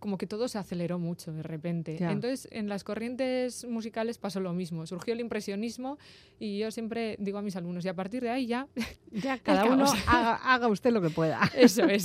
[0.01, 1.95] como que todo se aceleró mucho de repente.
[1.99, 4.87] Entonces, en las corrientes musicales pasó lo mismo.
[4.87, 5.99] Surgió el impresionismo
[6.39, 8.67] y yo siempre digo a mis alumnos, y a partir de ahí ya
[9.11, 11.39] ya cada uno haga, haga usted lo que pueda.
[11.55, 12.03] eso es.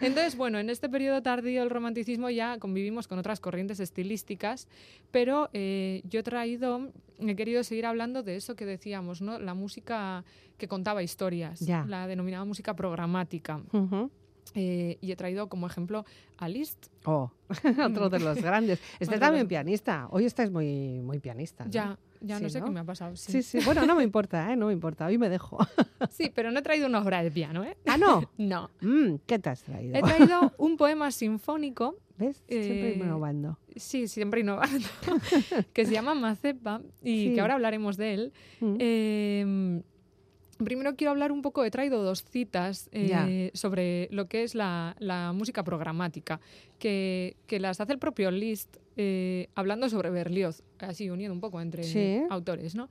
[0.00, 4.66] Entonces, bueno, en este periodo tardío del romanticismo ya convivimos con otras corrientes estilísticas,
[5.12, 9.38] pero eh, yo he traído, he querido seguir hablando de eso que decíamos, ¿no?
[9.38, 10.24] La música
[10.58, 13.62] que contaba historias, la denominada música programática.
[13.72, 14.10] Ujú.
[14.54, 16.04] Eh, y he traído como ejemplo
[16.38, 16.86] a Liszt.
[17.04, 17.30] Oh,
[17.84, 18.80] otro de los grandes.
[19.00, 20.08] Este también pianista.
[20.10, 21.64] Hoy estáis muy, muy pianista.
[21.64, 21.70] ¿no?
[21.70, 22.66] Ya, ya Sí, no sé ¿no?
[22.66, 23.14] qué me ha pasado.
[23.16, 23.32] Sí.
[23.32, 23.58] Sí, sí.
[23.64, 24.56] Bueno, no me importa, ¿eh?
[24.56, 25.06] No me importa.
[25.06, 25.58] Hoy me dejo.
[26.10, 27.76] Sí, pero no he traído una obra de piano, ¿eh?
[27.86, 28.28] ah, no.
[28.38, 28.70] No.
[28.80, 29.94] Mm, ¿Qué te has traído?
[29.96, 32.42] He traído un poema sinfónico ¿Ves?
[32.48, 33.58] Siempre Eh, innovando.
[33.76, 34.86] Sí, siempre innovando.
[35.72, 37.34] que se llama Mazepa y Sí.
[37.34, 38.32] que ahora hablaremos de él.
[38.60, 38.76] Mm.
[38.78, 39.82] Eh,
[40.64, 44.96] primero quiero hablar un poco, he traído dos citas eh, sobre lo que es la,
[44.98, 46.40] la música programática,
[46.78, 51.60] que, que las hace el propio Liszt eh, hablando sobre Berlioz, así uniendo un poco
[51.60, 52.20] entre Sí.
[52.30, 52.88] autores, ¿no?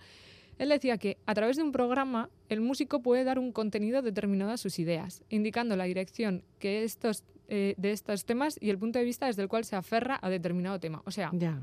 [0.58, 4.52] Él decía que a través de un programa el músico puede dar un contenido determinado
[4.52, 9.00] a sus ideas, indicando la dirección que estos, eh, de estos temas y el punto
[9.00, 11.02] de vista desde el cual se aferra a determinado tema.
[11.06, 11.62] O sea, Ya.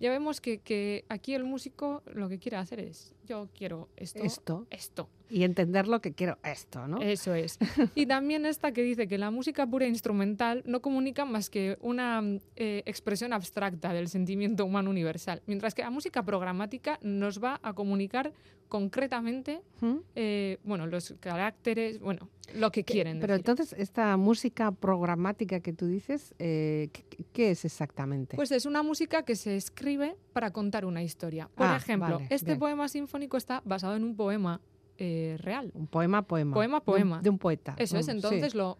[0.00, 4.22] ya vemos que, que aquí el músico lo que quiere hacer es, yo quiero esto,
[4.22, 4.66] Esto.
[4.70, 5.08] esto.
[5.28, 6.38] Y entender lo que quiero.
[6.44, 6.98] Esto, ¿no?
[7.02, 7.58] Eso es.
[7.96, 11.76] Y también esta que dice que la música pura e instrumental no comunica más que
[11.80, 12.22] una
[12.54, 17.72] eh, expresión abstracta del sentimiento humano universal, mientras que la música programática nos va a
[17.72, 18.32] comunicar
[18.68, 19.94] concretamente, ¿Mm?
[20.14, 23.48] eh, bueno, los caracteres, bueno, lo que quieren Pero decir.
[23.48, 28.36] entonces, esta música programática que tú dices, eh, ¿qué, qué es exactamente?
[28.36, 31.48] Pues es una música que se escribe para contar una historia.
[31.54, 32.58] Por Ah, ejemplo, vale, este bien.
[32.60, 34.60] poema sinfónico está basado en un poema
[34.98, 35.70] eh, real.
[35.74, 36.54] un poema, poema.
[36.54, 37.20] Poema, De un- poema.
[37.22, 37.74] De un, poeta.
[37.78, 38.16] Eso es, Mm, sí.
[38.16, 38.78] entonces lo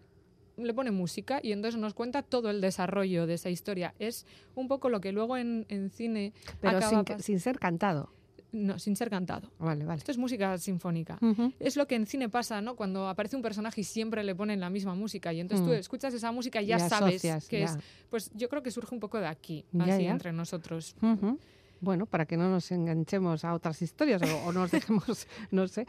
[0.57, 3.93] le pone música y entonces nos cuenta todo el desarrollo de esa historia.
[3.99, 4.25] Es
[4.55, 8.09] un poco lo que luego en, en cine Pero acaba sin, sin ser cantado.
[8.51, 9.51] no, sin ser cantado.
[9.59, 9.99] Vale, vale.
[9.99, 11.19] Esto es música sinfónica.
[11.21, 11.53] Ujú.
[11.59, 12.75] Es lo que en cine pasa, ¿no?
[12.75, 15.75] Cuando aparece un personaje y siempre le ponen la misma música y entonces tú Mm.
[15.75, 17.65] escuchas esa música y ya, sabes asocias, que ya.
[17.65, 17.77] es.
[18.09, 20.11] Pues yo creo que surge un poco de aquí, Ya, así ya.
[20.11, 20.95] entre nosotros.
[21.03, 21.37] Ujú.
[21.79, 25.87] Bueno, para que no nos enganchemos a otras historias o, o nos dejemos, no sé,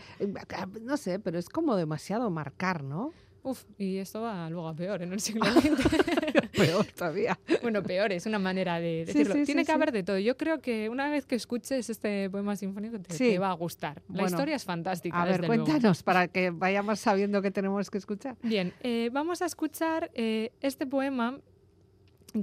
[0.83, 3.13] no sé, pero es como demasiado marcar, ¿no?
[3.43, 6.51] Uf, y esto va luego a peor en el siglo XX.
[6.53, 7.39] Peor todavía.
[7.63, 9.35] bueno, peor es una manera de decirlo.
[9.35, 10.19] sí, Tiene sí, que haber de todo.
[10.19, 14.03] Yo creo que una vez que escuches este poema sinfónico te, va a gustar.
[14.09, 15.23] La Bueno, historia es fantástica.
[15.23, 15.65] A ver, desde luego.
[15.65, 18.37] cuéntanos para que vayamos sabiendo que tenemos que escuchar.
[18.43, 21.39] Bien, eh, vamos a escuchar eh, este poema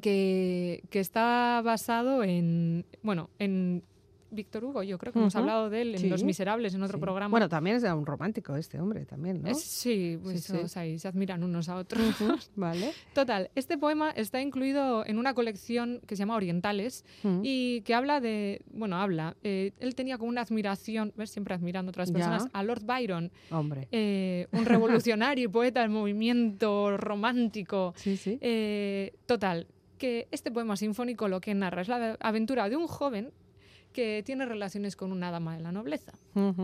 [0.01, 3.83] que, que está basado en, bueno, en
[4.31, 6.09] Víctor Hugo, yo creo que hemos hablado de él en Sí.
[6.09, 7.01] Los Miserables, en otro Sí.
[7.01, 7.29] programa.
[7.31, 9.47] Bueno, también es un romántico este hombre, también, ¿no?
[9.49, 10.59] Es- sí, pues Sí, sí.
[10.61, 12.01] o sea, ahí se admiran unos a otros.
[12.57, 12.91] Vale.
[13.13, 17.05] Total, este poema está incluido en una colección que se llama Orientales
[17.43, 21.89] y que habla de, bueno, habla, eh, él tenía como una admiración, ves, siempre admirando
[21.89, 22.15] a otras Ya.
[22.15, 23.87] personas, a Lord Byron, Hombre.
[23.93, 24.65] eh, un
[25.05, 27.93] revolucionario y poeta del movimiento romántico.
[27.95, 28.37] Sí, sí.
[28.41, 29.67] Eh, total,
[29.97, 33.31] que este poema sinfónico lo que narra es la aventura de un joven
[33.93, 36.11] que tiene relaciones con una dama de la nobleza.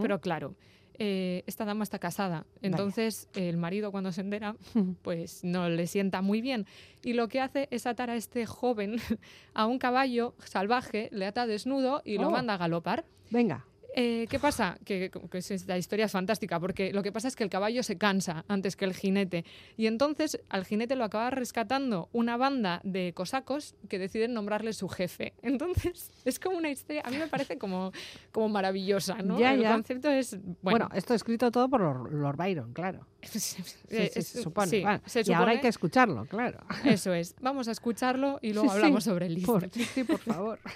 [0.02, 0.56] Pero claro,
[1.00, 4.56] eh, esta dama está casada, entonces el marido cuando se entera,
[5.02, 6.66] pues no le sienta muy bien.
[7.04, 8.98] Y lo que hace es atar a este joven
[9.54, 12.32] a un caballo salvaje, le ata desnudo y lo Oh.
[12.32, 13.06] manda a galopar.
[13.30, 13.66] Venga.
[13.94, 14.78] Eh, ¿Qué pasa?
[14.86, 17.98] Que, que la historia es fantástica, porque lo que pasa es que el caballo se
[17.98, 19.44] cansa antes que el jinete.
[19.76, 24.88] Y entonces al jinete lo acaba rescatando una banda de cosacos que deciden nombrarle su
[24.88, 25.34] jefe.
[25.42, 27.92] Entonces es como una historia, a mí me parece como,
[28.32, 29.40] como maravillosa, ¿no?
[29.40, 29.74] Ya, el ya.
[29.74, 30.38] concepto es...
[30.42, 33.06] Bueno, Bueno, esto escrito todo por Lord, Lord Byron, claro.
[33.22, 34.82] sí, Sí, sí, es- se supone.
[34.82, 36.60] Bueno, se Y ahora hay que escucharlo, claro.
[36.86, 37.36] Eso es.
[37.42, 40.60] Vamos a escucharlo y luego hablamos sobre el Por, sí, sí, por favor.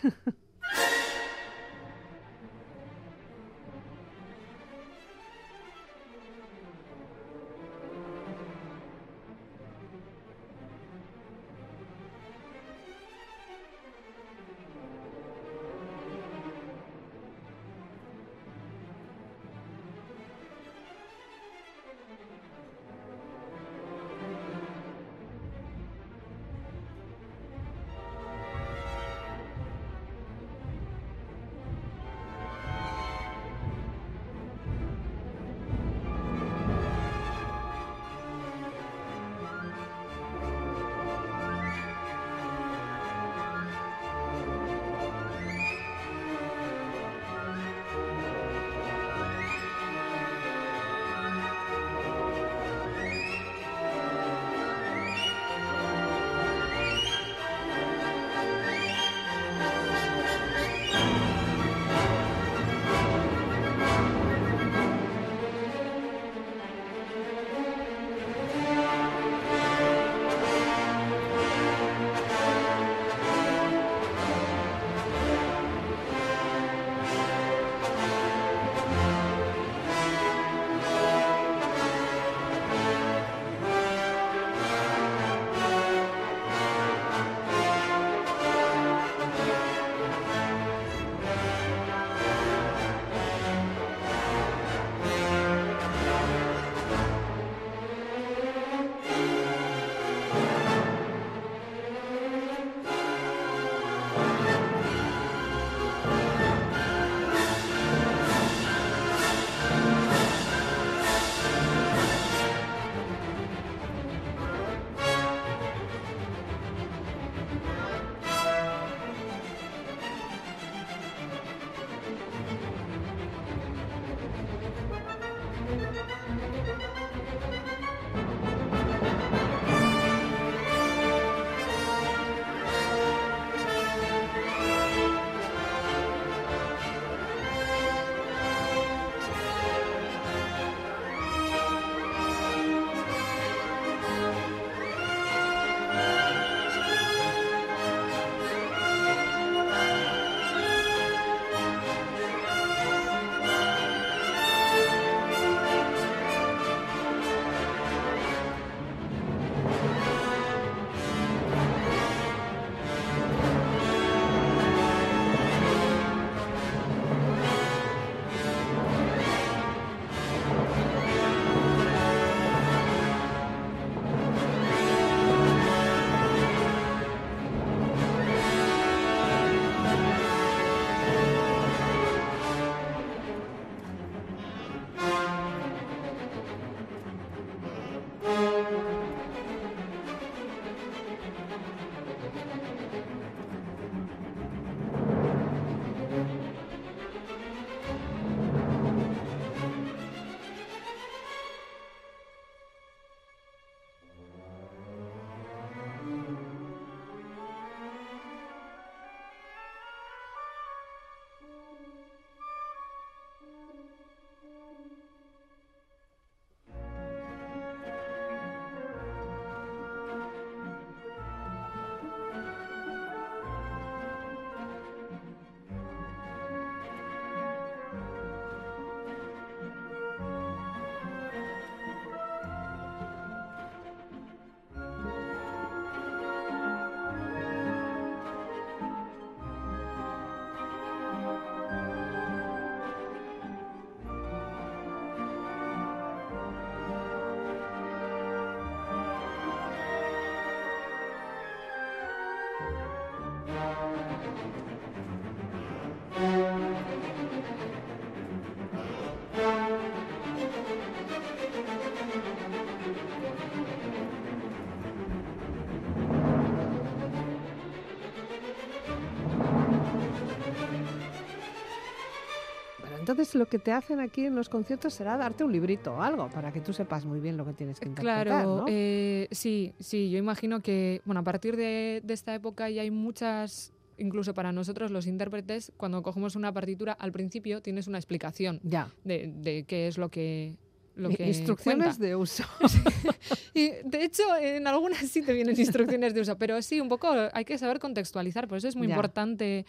[273.08, 276.28] entonces lo que te hacen aquí en los conciertos será darte un librito o algo
[276.30, 278.66] para que tú sepas muy bien lo que tienes que interpretar, Claro, ¿no?
[278.68, 282.90] eh, sí, sí, yo imagino que, bueno, a partir de, de esta época ya hay
[282.90, 288.60] muchas, incluso para nosotros los intérpretes, cuando cogemos una partitura, al principio tienes una explicación
[288.64, 288.92] ya.
[289.04, 290.56] de, de qué es lo que...
[290.98, 292.06] Lo que Instrucciones cuenta.
[292.06, 292.46] de uso.
[293.54, 297.10] Y de hecho, en algunas sí te vienen instrucciones de uso, pero sí, un poco
[297.34, 298.48] hay que saber contextualizar.
[298.48, 298.94] Por eso es muy Ya.
[298.94, 299.66] importante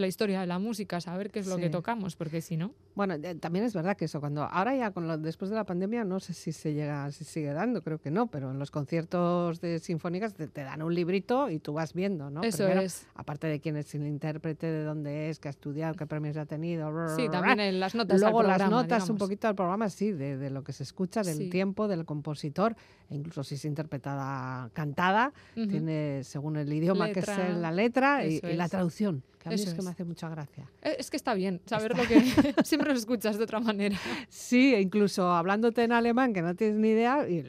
[0.00, 1.62] la historia de la música, saber qué es lo Sí.
[1.62, 2.72] que tocamos, porque si no.
[2.94, 5.64] Bueno, eh, también es verdad que eso, cuando ahora ya con lo, después de la
[5.64, 8.70] pandemia, no sé si se llega, si sigue dando, creo que no, pero en los
[8.70, 12.42] conciertos de sinfónicas te, te dan un librito y tú vas viendo, ¿no?
[12.42, 13.06] Eso Primero, es.
[13.14, 16.46] Aparte de quién es el intérprete, de dónde es, qué ha estudiado, qué premios ha
[16.46, 16.90] tenido.
[17.16, 18.14] Sí, también en las notas.
[18.16, 20.82] al Luego las programa, notas un poquito al programa, sí, de, de lo que se
[20.82, 21.50] escucha, del Sí.
[21.50, 22.74] tiempo, del compositor,
[23.08, 28.40] e incluso si es interpretada cantada, tiene según el idioma que es la letra y,
[28.40, 30.70] la traducción, que a mí Eso es que me hace mucha gracia.
[30.82, 32.20] Eh, Es que está bien saber lo que
[32.64, 33.98] siempre lo escuchas de otra manera.
[34.28, 37.44] Sí, incluso hablándote en alemán, que no tienes ni idea, y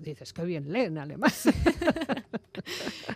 [0.00, 1.30] dices, qué bien lee en alemán.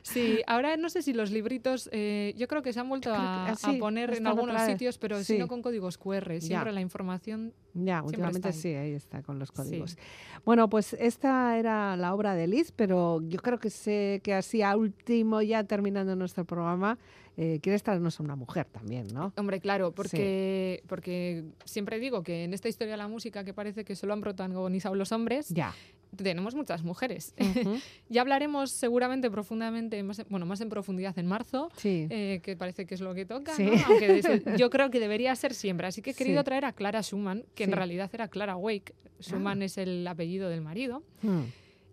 [0.06, 3.16] Sí, ahora no sé si los libritos, eh, yo creo que se han vuelto que-
[3.16, 5.34] a, ah, a poner en algunos sitios, pero Sí.
[5.34, 6.40] si no con códigos QR.
[6.40, 6.74] Siempre Ya.
[6.74, 7.52] la información.
[7.78, 9.54] ya, últimamente sí, ahí está con los Sí.
[9.54, 9.98] códigos.
[10.46, 14.62] Bueno, pues esta era la obra de Liz, pero yo creo que sé que así
[14.62, 16.98] a último, ya terminando nuestro programa,
[17.36, 19.34] eh, quieres traernos a una mujer también, ¿no?
[19.36, 23.84] Hombre, claro, porque, porque siempre digo que en esta historia de la música que parece
[23.84, 25.74] que solo han protagonizado los hombres, Ya.
[26.16, 27.34] Tenemos muchas mujeres.
[27.38, 27.76] Ujú.
[28.08, 31.70] ya hablaremos seguramente profundamente, más, en- bueno, más en profundidad en marzo.
[31.76, 32.06] Sí.
[32.10, 33.64] eh, que parece que es lo que toca, Sí.
[33.64, 33.72] ¿no?
[33.86, 35.86] Aunque de- yo creo que debería ser siempre.
[35.86, 36.44] Así que he querido Sí.
[36.46, 38.94] traer a Clara Schumann, que en realidad era Clara Wake.
[39.20, 41.02] Schumann es el apellido del marido.
[41.22, 41.40] Mm.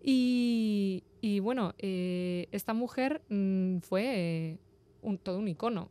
[0.06, 4.58] Y, y bueno, eh, esta mujer mm, fue eh,
[5.02, 5.90] un, todo un icono,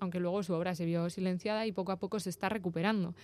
[0.00, 3.14] aunque luego su obra se vio silenciada y poco a poco se está recuperando.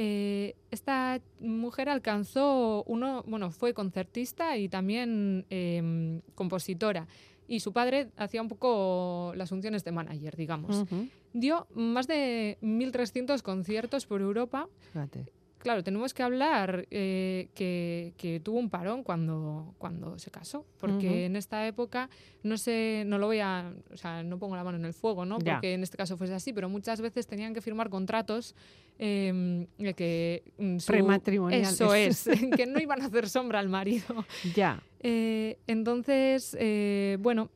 [0.00, 7.08] Eh, esta mujer alcanzó uno, bueno, fue concertista y también em, compositora.
[7.48, 10.84] Y su padre hacía un poco las funciones de manager, digamos.
[11.32, 15.26] Dio más de 1.300 conciertos por Europa Fíjate.
[15.58, 21.24] Claro, tenemos que hablar eh, que, que tuvo un parón cuando, cuando se casó, porque
[21.26, 22.08] en esta época
[22.44, 25.24] no sé, no lo voy a, o sea, no pongo la mano en el fuego,
[25.24, 25.38] ¿no?
[25.40, 25.54] Ya.
[25.54, 28.54] Porque en este caso fuese así, pero muchas veces tenían que firmar contratos
[29.00, 31.72] eh, de que mm, su- Prematrimoniales.
[31.72, 32.24] Eso es,
[32.56, 34.24] que no iban a hacer sombra al marido.
[34.54, 34.80] Ya.
[35.00, 37.50] Eh, entonces, eh, bueno,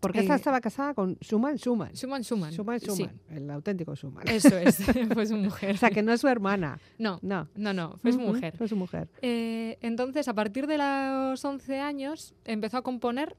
[0.00, 1.92] Porque esta Eh, estaba casada con Schumann Schumann.
[1.94, 2.52] Schumann Schumann.
[2.52, 4.28] Schumann sí, Schumann, el auténtico Schumann.
[4.28, 4.76] eso es,
[5.14, 5.74] fue su mujer.
[5.74, 6.78] O sea, que no es su hermana.
[6.98, 7.48] No, No.
[7.56, 8.56] no, no, fue su mujer.
[8.56, 9.08] Fue su mujer.
[9.22, 13.36] Eh, entonces, a partir de los 11 años, empezó a componer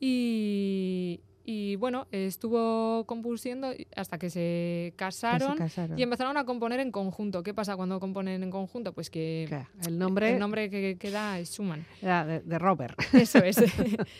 [0.00, 5.58] y, y, bueno, estuvo compusiendo hasta que se Que se casaron
[5.96, 7.42] y empezaron a componer en conjunto.
[7.42, 8.92] ¿Qué pasa cuando componen en conjunto?
[8.92, 11.84] Pues que Claro, el nombre, el nombre que queda es Schumann.
[12.00, 12.98] era de, de Robert.
[13.12, 13.56] Eso es.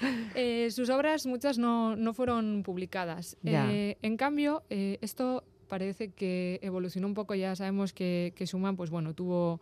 [0.34, 3.36] Eh, sus obras, muchas no, no fueron publicadas.
[3.44, 7.34] Eh, en cambio, eh, esto parece que evolucionó un poco.
[7.34, 9.60] Ya sabemos que, que Schumann, pues bueno, tuvo.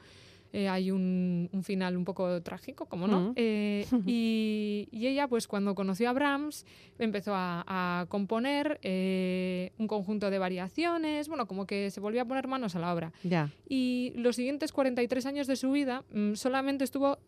[0.53, 3.33] Eh, hay un, un final un poco trágico, como no.
[3.37, 6.67] Eh, y, y ella, pues cuando conoció a Brahms,
[6.99, 12.25] empezó a, a componer eh, un conjunto de variaciones, bueno, como que se volvió a
[12.25, 13.13] poner manos a la obra.
[13.23, 13.51] Ya.
[13.69, 17.19] Y los siguientes 43 años de su vida mm, solamente estuvo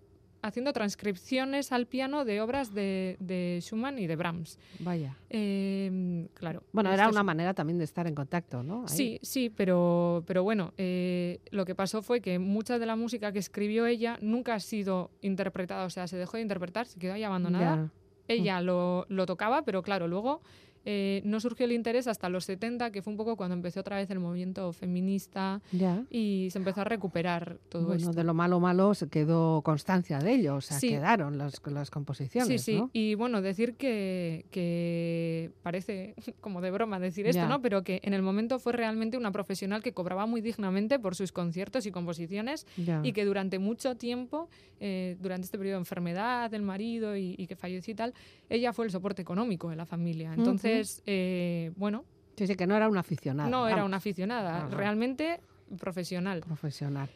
[0.42, 4.58] haciendo transcripciones al piano de obras de, de Schumann y de Brahms.
[4.80, 5.16] Vaya.
[5.30, 6.62] Eh, claro.
[6.72, 8.82] Bueno, era es- una manera también de estar en contacto, ¿no?
[8.82, 8.88] Ahí.
[8.88, 13.32] Sí, sí, pero, pero bueno, eh, lo que pasó fue que mucha de la música
[13.32, 17.14] que escribió ella nunca ha sido interpretada, o sea, se dejó de interpretar, se quedó
[17.14, 17.76] ahí abandonada.
[17.76, 17.90] Ya.
[18.28, 20.42] Ella lo, lo tocaba, pero claro, luego
[20.84, 23.96] eh, no surgió el interés hasta los 70, que fue un poco cuando empezó otra
[23.96, 26.04] vez el movimiento feminista Ya.
[26.10, 28.12] y se empezó a recuperar todo Bueno, esto.
[28.12, 30.88] de lo malo malo se quedó constancia de ello, o sea, Sí.
[30.90, 32.78] quedaron las, las composiciones, Sí, sí.
[32.78, 32.90] ¿no?
[32.92, 37.48] Y bueno, decir que, que parece como de broma decir esto, Ya.
[37.48, 37.60] ¿no?
[37.62, 41.32] Pero que en el momento fue realmente una profesional que cobraba muy dignamente por sus
[41.32, 43.00] conciertos y composiciones Ya.
[43.04, 44.48] y que durante mucho tiempo,
[44.80, 48.14] eh, durante este periodo de enfermedad del marido y, y que falleció y tal,
[48.54, 50.32] ella fue el soporte económico de la familia.
[50.34, 52.04] Entonces, eh, bueno,
[52.36, 53.48] Sí, sí, que no era una aficionada.
[53.50, 54.76] no era una aficionada, Ajá.
[54.76, 55.40] realmente
[55.78, 56.40] profesional.
[56.40, 57.08] profesional.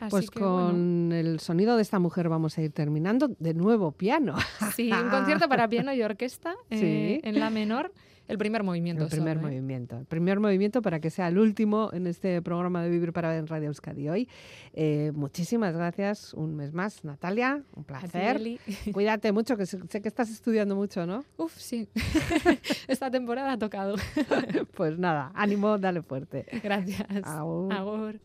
[0.00, 0.66] Así Pues que, bueno.
[0.68, 3.28] con el sonido de esta mujer vamos a ir terminando.
[3.38, 4.34] De nuevo, piano.
[4.74, 7.28] Sí, un concierto para piano y orquesta eh, Sí.
[7.28, 7.92] en la menor
[8.28, 9.04] el primer movimiento.
[9.04, 9.40] El primer ¿eh?
[9.40, 9.98] movimiento.
[9.98, 13.38] El primer movimiento para que sea el último en este programa de Vivir para Ver
[13.38, 14.28] en Radio Euskadi hoy.
[14.74, 17.62] Eh, muchísimas gracias un mes más, Natalia.
[17.74, 18.36] Un ti, placer.
[18.36, 18.58] Eli.
[18.92, 21.24] Cuídate mucho, que sé sé que estás estudiando mucho, ¿no?
[21.36, 21.88] Uf, sí.
[22.88, 23.96] Esta temporada ha tocado.
[24.74, 26.46] Pues nada, ánimo, dale fuerte.
[26.62, 27.06] Gracias.
[27.24, 27.72] Agur.
[27.72, 28.20] Agur.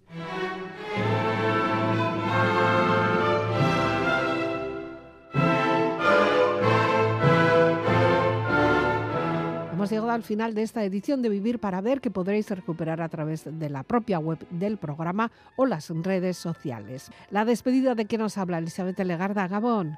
[9.90, 13.46] Llegado al final de esta edición de Vivir para Ver que podréis recuperar a través
[13.46, 17.10] de la propia web del programa o las redes sociales.
[17.32, 19.98] La despedida de que nos habla Elizabeth Legarda Gabón.